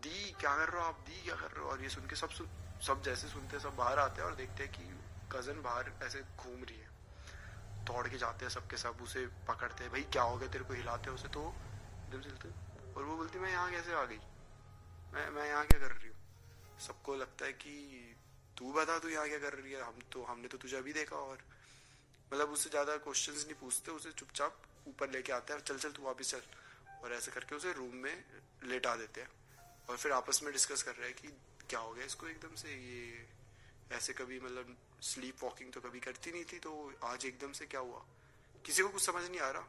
दी, 0.00 0.32
क्या 0.32 0.56
कर 0.56 0.68
रहे 0.68 0.82
हो 0.82 0.88
आप? 0.88 0.94
दी, 0.94 1.22
क्या 1.24 1.36
कर 1.36 1.50
रहे 1.50 1.64
हो? 1.64 1.70
और 1.70 1.82
ये 1.82 1.88
सुन 1.88 2.06
के 2.06 2.16
सब 2.16 2.30
सुन 2.30 2.48
सब 2.86 3.02
जैसे 3.02 3.28
सुनते 3.28 3.60
सब 3.60 3.76
बाहर 3.76 3.98
आते 3.98 4.22
हैं 4.22 4.28
और 4.28 4.34
देखते 4.34 4.64
हैं 4.64 4.72
कि 4.72 5.00
कज़न 5.32 5.62
बाहर 5.62 5.92
ऐसे 6.02 6.22
घूम 6.36 6.64
रही 6.64 6.78
है। 6.78 6.88
दौड़ 7.84 8.08
के 8.08 8.18
जाते 8.18 8.44
हैं 8.44 8.52
सबके 8.52 8.76
सब, 8.76 8.98
उसे 9.02 9.26
पकड़ते 9.26 9.84
हैं, 9.84 9.92
भाई, 9.92 10.02
क्या 10.02 10.22
हो 10.22 10.36
गया? 10.36 10.48
तेरे 10.48 10.64
को 10.64 10.74
हिलाते 10.74 11.10
हैं 11.10 11.14
उसे 11.14 11.28
तो? 11.28 11.54
एकदम 12.04 12.20
से 12.20 12.28
हिलते 12.28 12.48
और 12.94 13.02
वो 13.02 13.16
बोलती 13.16 13.38
मैं 13.38 13.50
यहाँ 13.50 13.70
कैसे 13.70 13.94
आ 13.94 14.04
गई? 14.04 14.18
मैं 15.14 15.30
मैं 15.30 15.48
यहाँ 15.48 15.66
क्या 15.66 15.80
कर 15.80 15.92
रही 15.92 16.08
हूँ? 16.08 16.16
सबको 16.80 17.14
लगता 17.14 17.44
है 17.44 17.52
कि 17.52 18.13
तू 18.56 18.72
बता, 18.72 18.98
तू 18.98 19.08
यहाँ 19.08 19.28
क्या 19.28 19.38
कर 19.38 19.54
रही 19.54 19.72
है? 19.72 19.82
हम 19.82 19.98
तो 20.12 20.22
हमने 20.24 20.48
तो 20.48 20.58
तुझे 20.58 20.76
अभी 20.76 20.92
देखा 20.92 21.16
और। 21.18 21.38
मतलब 22.32 22.50
उससे 22.50 22.70
ज़्यादा 22.70 22.96
क्वेश्चंस 22.98 23.44
नहीं 23.44 23.54
पूछते, 23.54 23.90
उसे 23.90 24.12
चुपचाप 24.12 24.62
ऊपर 24.88 25.10
लेके 25.10 25.32
आते 25.32 25.52
हैं, 25.52 25.60
चल 25.60 25.78
चल, 25.78 25.90
तू 25.90 26.02
वापिस 26.02 26.30
चल। 26.30 26.42
और 27.02 27.12
ऐसे 27.12 27.30
करके 27.30 27.54
उसे 27.54 27.72
रूम 27.72 27.94
में 27.96 28.24
लेटा 28.64 28.94
देते 28.96 29.20
हैं। 29.20 29.30
और 29.88 29.96
फिर 29.96 30.12
आपस 30.12 30.40
में 30.42 30.52
डिस्कस 30.52 30.82
कर 30.82 30.94
रहे 30.94 31.08
हैं 31.08 31.16
कि 31.16 31.28
क्या 31.68 31.80
हो 31.80 31.92
गया 31.92 32.04
इसको 32.04 32.28
एकदम 32.28 32.54
से, 32.54 32.68
ये 32.68 33.26
ऐसे 33.92 34.12
कभी 34.12 34.38
मतलब 34.40 34.76
स्लीप 35.02 35.42
वॉकिंग 35.42 35.72
तो 35.72 35.80
कभी 35.80 36.00
करती 36.00 36.32
नहीं 36.32 36.44
थी 36.44 36.58
तो 36.58 36.92
आज 37.04 37.26
एकदम 37.26 37.52
से 37.52 37.66
क्या 37.66 37.80
हुआ? 37.80 38.04
किसी 38.64 38.82
को 38.82 38.88
कुछ 38.88 39.02
समझ 39.02 39.24
नहीं 39.24 39.40
आ 39.40 39.50
रहा। 39.50 39.68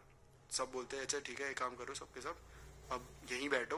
सब 0.51 0.71
बोलते 0.71 0.95
हैं 0.95 1.03
अच्छा 1.03 1.19
ठीक 1.19 1.41
है, 1.41 1.49
एक 1.51 1.57
काम 1.57 1.75
करो 1.75 1.93
सबके 1.93 2.21
सब 2.21 2.37
अब 2.91 3.07
यहीं 3.31 3.49
बैठो। 3.49 3.77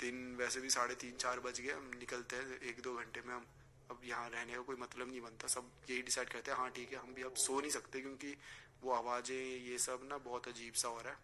दिन 0.00 0.34
वैसे 0.36 0.60
भी 0.60 0.70
साढ़े 0.70 0.94
तीन, 0.94 1.16
चार 1.16 1.40
बज 1.40 1.60
गए, 1.60 1.72
हम 1.72 1.90
निकलते 1.98 2.36
हैं 2.36 2.60
एक 2.62 2.80
दो 2.82 2.94
घंटे 2.96 3.20
में, 3.20 3.34
हम 3.34 3.46
अब 3.90 4.00
यहाँ 4.04 4.28
रहने 4.30 4.54
का 4.54 4.60
कोई 4.60 4.76
मतलब 4.76 5.08
नहीं 5.08 5.20
बनता। 5.20 5.48
सब 5.48 5.70
यही 5.90 6.02
डिसाइड 6.02 6.28
करते 6.28 6.50
हैं 6.50 6.58
हाँ 6.58 6.70
ठीक 6.70 6.92
है, 6.92 6.98
हम 6.98 7.14
भी 7.14 7.22
अब 7.22 7.34
सो 7.34 7.60
नहीं 7.60 7.70
सकते 7.70 8.00
क्योंकि 8.00 8.36
वो 8.82 8.92
आवाज़ें, 8.92 9.36
ये 9.36 9.78
सब 9.78 10.00
ना 10.02 10.18
बहुत 10.18 10.48
अजीब 10.48 10.74
सा 10.74 10.88
हो 10.88 11.00
रहा 11.00 11.12
है। 11.12 11.18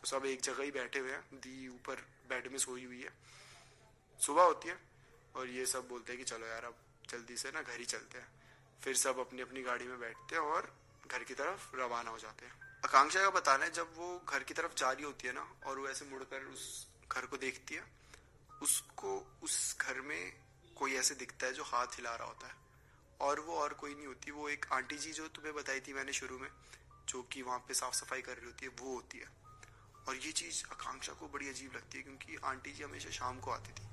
तो 0.00 0.06
सब 0.06 0.26
एक 0.26 0.40
जगह 0.40 0.64
ही 0.64 0.70
बैठे 0.70 0.98
हुए 0.98 1.10
हैं, 1.10 1.22
दी 1.34 1.68
ऊपर 1.68 1.94
बेड 2.28 2.50
में 2.52 2.58
सोई 2.58 2.84
हुई 2.84 3.02
है। 3.02 3.12
सुबह 4.18 4.42
होती 4.42 4.68
है 4.68 4.78
और 5.34 5.48
ये 5.48 5.66
सब 5.66 5.88
बोलते 5.88 6.12
हैं 6.12 6.18
कि, 6.18 6.24
चलो 6.24 6.46
यार, 6.46 6.64
अब 6.64 6.74
जल्दी 7.10 7.36
से 7.36 7.50
ना 7.50 7.62
घर 7.62 7.78
ही 7.78 7.84
चलते 7.84 8.18
हैं। 8.18 8.28
फिर 8.82 8.96
सब 8.96 9.18
अपनी 9.18 9.42
अपनी 9.42 9.62
गाड़ी 9.62 9.84
में 9.84 10.00
बैठते 10.00 10.36
हैं 10.36 10.42
और 10.42 10.76
घर 11.10 11.24
की 11.24 11.34
तरफ़ 11.34 11.76
रवाना 11.76 12.10
हो 12.10 12.18
जाते 12.18 12.46
हैं। 12.46 12.52
आकांक्षा 12.84 13.20
का 13.20 13.30
बताना 13.30 13.64
है, 13.64 13.70
जब 13.70 13.94
वो 13.96 14.22
घर 14.28 14.42
की 14.42 14.54
तरफ़ 14.54 14.74
जा 14.74 14.92
रही 14.92 15.04
होती 15.04 15.28
है 15.28 15.34
ना, 15.34 15.54
और 15.66 15.78
वो 15.78 15.88
ऐसे 15.88 16.04
मुड़कर 16.04 16.44
उस 16.44 16.88
घर 17.12 17.26
को 17.26 17.36
देखती 17.36 17.74
है, 17.74 17.84
उसको, 18.62 19.38
उस 19.42 19.76
घर 19.80 20.00
में 20.00 20.32
कोई 20.78 20.94
ऐसे 20.94 21.14
दिखता 21.14 21.46
है 21.46 21.52
जो 21.52 21.62
हाथ 21.62 21.96
हिला 21.96 22.14
रहा 22.14 22.28
होता 22.28 22.46
है। 22.46 22.54
और 23.20 23.40
वो 23.40 23.54
और 23.54 23.72
कोई 23.74 23.94
नहीं 23.94 24.06
होती। 24.06 24.30
वो 24.30 24.48
एक 24.48 24.66
आंटी 24.72 24.96
जी 24.96 25.12
जो 25.12 25.26
तुम्हें 25.28 25.54
बताई 25.54 25.80
थी 25.80 25.92
मैंने 25.92 26.12
शुरू 26.12 26.38
में, 26.38 26.48
जो 27.08 27.22
कि 27.22 27.42
वहाँ 27.42 27.58
पे 27.58 27.74
साफ़ 27.74 27.94
सफ़ाई 27.94 28.22
कर 28.22 28.36
रही 28.36 28.46
होती 28.46 28.66
है, 28.66 28.72
वो 28.80 28.94
होती 28.94 29.18
है। 29.18 29.36
और 30.08 30.16
ये 30.16 30.32
चीज़ 30.32 30.62
आकांक्षा 30.72 31.12
को 31.12 31.28
बड़ी 31.28 31.48
अजीब 31.48 31.74
लगती 31.76 31.98
है, 31.98 32.04
क्योंकि 32.04 32.36
आंटी 32.44 32.72
जी 32.72 32.82
हमेशा 32.82 33.10
शाम 33.10 33.40
को 33.40 33.50
आती 33.50 33.72
थी। 33.72 33.86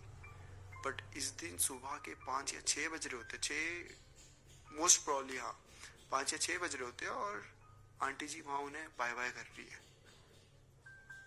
बट 0.85 1.01
इस 1.17 1.29
दिन 1.31 1.57
सुबह 1.57 1.97
के 1.97 2.13
पाँच 2.25 2.53
या 2.53 2.61
छह 2.61 2.89
बज 2.89 3.07
रहे 3.07 3.17
होते, 3.17 3.37
छह 3.37 4.75
मोस्ट 4.75 5.03
प्रॉब्ली 5.05 5.37
हाँ 5.37 5.53
पाँच 6.11 6.33
या 6.33 6.39
छह 6.39 6.57
बज 6.57 6.75
रहे 6.75 6.85
होते 6.85 7.05
हैं 7.05 7.11
और 7.11 7.43
आंटी 8.03 8.27
जी 8.27 8.41
वहाँ 8.41 8.59
उन्हें 8.59 8.87
बाय 8.99 9.13
बाय 9.13 9.29
कर 9.29 9.45
रही 9.57 9.67
है। 9.67 9.83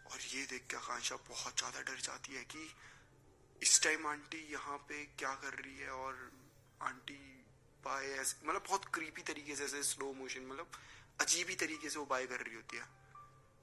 और 0.06 0.20
ये 0.34 0.44
देख 0.46 0.66
के 0.70 0.76
आकांक्षा 0.76 1.16
बहुत 1.28 1.58
ज़्यादा 1.58 1.80
डर 1.80 2.00
जाती 2.00 2.34
है 2.34 2.42
कि 2.44 2.70
इस 3.62 3.82
टाइम 3.82 4.06
आंटी 4.06 4.38
यहाँ 4.52 4.78
पे 4.78 5.04
क्या 5.04 5.34
कर 5.34 5.54
रही 5.54 5.78
है? 5.78 5.90
और 5.90 6.32
आंटी 6.82 7.44
बाय 7.84 8.06
ऐसे 8.06 8.48
मतलब 8.48 8.64
बहुत 8.68 8.84
क्रीपी 8.94 9.22
तरीके 9.22 9.56
से 9.56 9.64
ऐसे 9.64 9.82
स्लो 9.82 10.12
मोशन 10.12 10.46
मतलब 10.46 10.70
अजीब 11.20 11.48
ही 11.48 11.54
तरीके 11.54 11.90
से 11.90 11.98
वो 11.98 12.06
बाय 12.06 12.26
कर 12.26 12.40
रही 12.40 12.54
होती 12.54 12.76
है। 12.76 12.82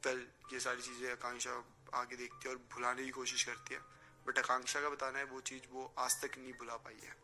वेल 0.06 0.28
ये 0.54 0.60
सारी 0.60 0.82
चीज़ें 0.82 1.12
आकांक्षा 1.12 1.64
आगे 1.94 2.16
देखती 2.16 2.50
है 2.50 2.56
और 2.56 2.62
भुलाने 2.74 3.04
की 3.04 3.10
कोशिश 3.10 3.44
करती 3.44 3.74
है। 3.74 3.80
बट 4.28 4.40
आकांक्षा 4.40 4.82
का 4.82 4.90
बताना 4.90 5.20
है 5.20 5.26
वो 5.26 5.42
चीज़ 5.42 5.64
वो 5.72 5.94
आज 6.00 6.22
तक 6.22 6.38
नहीं 6.38 6.54
भुला 6.54 6.76
पाई 6.76 7.00
है। 7.04 7.16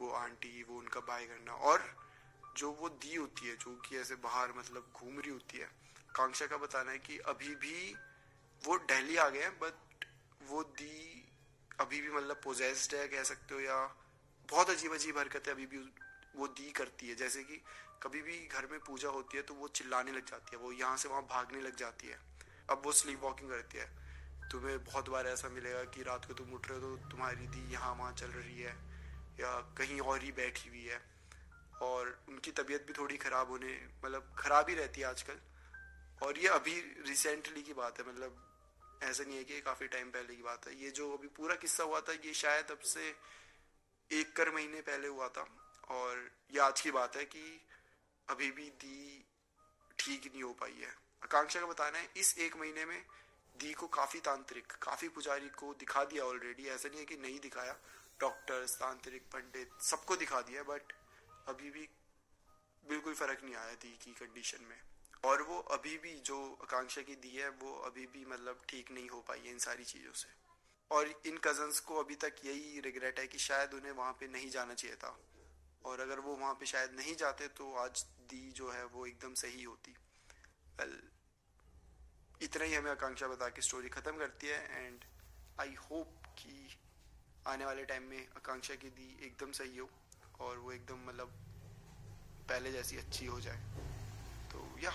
वो 0.00 0.10
आंटी, 0.10 0.62
वो 0.62 0.78
उनका 0.78 1.00
बाय 1.00 1.26
करना। 1.26 1.52
और 1.52 2.08
जो 2.56 2.70
वो 2.70 2.88
दी 2.88 3.14
होती 3.14 3.46
है, 3.46 3.56
जो 3.56 3.76
कि 3.76 3.98
ऐसे 3.98 4.14
बाहर 4.14 4.52
मतलब 4.52 4.92
घूम 4.96 5.18
रही 5.18 5.30
होती 5.30 5.58
है, 5.58 5.64
आकांक्षा 5.64 6.46
का 6.46 6.56
बताना 6.56 6.90
है 6.90 6.98
कि 6.98 7.18
अभी 7.18 7.54
भी 7.54 7.94
वो 8.64 8.78
दिल्ली 8.78 9.16
आ 9.16 9.28
गए 9.28 9.42
हैं 9.42 9.58
बट 9.58 10.04
वो 10.42 10.62
दी 10.62 11.17
अभी 11.78 12.00
भी 12.00 12.10
मतलब 12.10 12.40
पोजेस्ड 12.44 12.94
है 12.94 13.06
कह 13.08 13.22
सकते 13.24 13.54
हो, 13.54 13.60
या 13.60 13.76
बहुत 14.48 14.70
अजीब 14.70 14.94
अजीब 14.94 15.18
हरकतें 15.18 15.50
अभी 15.52 15.66
भी 15.66 15.78
वो 16.36 16.46
दी 16.50 16.70
करती 16.72 17.08
है। 17.08 17.14
जैसे 17.16 17.42
कि 17.42 17.60
कभी 18.02 18.22
भी 18.22 18.38
घर 18.48 18.66
में 18.70 18.78
पूजा 18.80 19.08
होती 19.10 19.36
है 19.36 19.42
तो 19.42 19.54
वो 19.54 19.68
चिल्लाने 19.70 20.12
लग 20.12 20.26
जाती 20.26 20.56
है, 20.56 20.62
वो 20.62 20.72
यहाँ 20.74 20.96
से 20.96 21.08
वहाँ 21.08 21.22
भागने 21.30 21.60
लग 21.60 21.76
जाती 21.76 22.08
है। 22.08 22.18
अब 22.70 22.82
वो 22.84 22.92
स्लीप 22.94 23.20
वॉकिंग 23.22 23.50
करती 23.50 23.78
है। 23.78 23.86
तुम्हें 24.50 24.84
बहुत 24.84 25.08
बार 25.08 25.26
ऐसा 25.26 25.48
मिलेगा 25.50 25.82
कि 25.86 26.02
रात 26.02 26.24
को 26.24 26.34
तुम 26.34 26.52
उठ 26.54 26.68
रहे 26.68 26.78
हो 26.80 26.96
तो 26.96 27.08
तुम्हारी 27.08 27.46
दी 27.48 27.72
यहाँ 27.72 27.94
वहाँ 27.94 28.12
चल 28.14 28.30
रही 28.30 28.60
है, 28.60 28.74
या 29.40 29.52
कहीं 29.78 30.00
और 30.02 30.22
ही 30.22 30.32
बैठी 30.34 30.68
हुई 30.68 30.84
है। 30.84 31.00
और 31.82 32.18
उनकी 32.28 32.50
तबीयत 32.52 32.86
भी 32.86 32.92
थोड़ी 32.92 33.16
ख़राब 33.18 33.50
होने 33.50 33.72
मतलब 34.04 34.34
ख़राब 34.38 34.68
ही 34.68 34.74
रहती 34.74 35.00
है 35.00 35.06
आजकल। 35.06 35.40
और 36.20 36.38
ये 36.38 36.48
अभी 36.50 36.80
रिसेंटली 37.06 37.62
की 37.62 37.72
बात 37.74 37.98
है 38.00 38.08
मतलब 38.08 38.44
ऐसा 39.02 39.24
नहीं 39.24 39.36
है 39.36 39.44
कि 39.44 39.60
काफ़ी 39.60 39.88
टाइम 39.88 40.10
पहले 40.10 40.36
की 40.36 40.42
बात 40.42 40.66
है। 40.66 40.82
ये 40.82 40.90
जो 40.90 41.12
अभी 41.12 41.28
पूरा 41.28 41.54
किस्सा 41.54 41.84
हुआ 41.84 42.00
था, 42.00 42.12
ये 42.12 42.34
शायद 42.34 42.70
अब 42.70 42.78
से 42.78 43.16
एक 44.12 44.36
कर 44.36 44.50
महीने 44.50 44.80
पहले 44.80 45.08
हुआ 45.08 45.28
था। 45.28 45.74
और 45.88 46.30
ये 46.52 46.60
आज 46.60 46.80
की 46.80 46.90
बात 46.90 47.16
है 47.16 47.24
कि 47.24 47.66
अभी 48.28 48.50
भी 48.50 48.70
दी 48.70 49.24
ठीक 49.98 50.26
नहीं 50.26 50.42
हो 50.42 50.52
पाई 50.52 50.72
है। 50.72 50.90
आकांक्षा 51.22 51.60
का 51.60 51.66
बताना 51.66 51.98
है, 51.98 52.10
इस 52.16 52.38
एक 52.38 52.56
महीने 52.56 52.84
में 52.84 53.06
दी 53.56 53.72
को 53.72 53.86
काफ़ी 53.86 54.20
तांत्रिक, 54.20 54.72
काफ़ी 54.72 55.08
पुजारी 55.08 55.48
को 55.48 55.74
दिखा 55.74 56.04
दिया 56.04 56.24
ऑलरेडी 56.24 56.66
ऐसा 56.66 56.88
नहीं 56.88 56.98
है 56.98 57.04
कि 57.04 57.16
नहीं 57.16 57.40
दिखाया। 57.40 57.76
डॉक्टर्स 58.20 58.74
तांत्रिक, 58.74 59.22
पंडित, 59.22 59.70
सबको 59.82 60.16
दिखा 60.16 60.40
दिया 60.40 60.62
बट 60.62 60.92
अभी 61.48 61.70
भी 61.70 61.88
बिल्कुल 62.88 63.14
फ़र्क 63.14 63.44
नहीं 63.44 63.54
आया 63.54 63.74
दी 63.74 63.98
की 64.04 64.12
कंडीशन 64.12 64.64
में। 64.64 64.80
और 65.24 65.42
वो 65.42 65.58
अभी 65.70 65.96
भी 65.98 66.12
जो 66.20 66.58
आकांक्षा 66.62 67.02
की 67.02 67.14
दी 67.14 67.36
है 67.36 67.48
वो 67.48 67.72
अभी 67.86 68.06
भी 68.06 68.24
मतलब 68.24 68.60
ठीक 68.68 68.90
नहीं 68.90 69.08
हो 69.08 69.20
पाई 69.20 69.38
है 69.38 69.50
इन 69.50 69.58
सारी 69.58 69.84
चीज़ों 69.84 70.12
से। 70.12 70.28
और 70.90 71.22
इन 71.26 71.38
कजन्स 71.38 71.80
को 71.80 71.96
अभी 71.96 72.14
तक 72.14 72.34
यही 72.44 72.80
रिग्रेट 72.80 73.18
है 73.20 73.26
कि 73.26 73.38
शायद 73.38 73.74
उन्हें 73.74 73.92
वहाँ 73.92 74.12
पे 74.12 74.28
नहीं 74.28 74.50
जाना 74.50 74.74
चाहिए 74.74 74.96
था। 74.96 75.18
और 75.84 76.00
अगर 76.00 76.20
वो 76.20 76.36
वहाँ 76.36 76.54
पे 76.54 76.66
शायद 76.66 76.94
नहीं 76.96 77.14
जाते 77.16 77.48
तो 77.48 77.72
आज 77.74 78.04
दी 78.30 78.50
जो 78.50 78.70
है 78.70 78.84
वो 78.84 79.06
एकदम 79.06 79.34
सही 79.34 79.62
होती। 79.62 79.94
वेल 80.80 80.90
well, 80.90 82.42
इतना 82.42 82.64
ही 82.64 82.74
हमें 82.74 82.90
आकांक्षा 82.90 83.28
बता 83.28 83.48
के 83.48 83.62
स्टोरी 83.62 83.88
ख़त्म 83.88 84.18
करती 84.18 84.46
है 84.46 84.86
एंड 84.86 85.04
आई 85.60 85.74
होप 85.74 86.22
कि 86.38 86.76
आने 87.46 87.64
वाले 87.64 87.84
टाइम 87.84 88.02
में 88.02 88.28
आकांक्षा 88.36 88.74
की 88.74 88.88
दी 88.90 89.26
एकदम 89.26 89.52
सही 89.52 89.76
हो 89.76 89.88
और 90.40 90.58
वो 90.58 90.72
एकदम 90.72 91.04
मतलब 91.04 91.32
पहले 92.48 92.72
जैसी 92.72 92.96
अच्छी 92.96 93.26
हो 93.26 93.40
जाए। 93.40 93.87
तो 94.78 94.84
या 94.84 94.90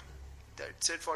दैट्स 0.58 0.92
इट 0.92 1.00
फॉर 1.00 1.12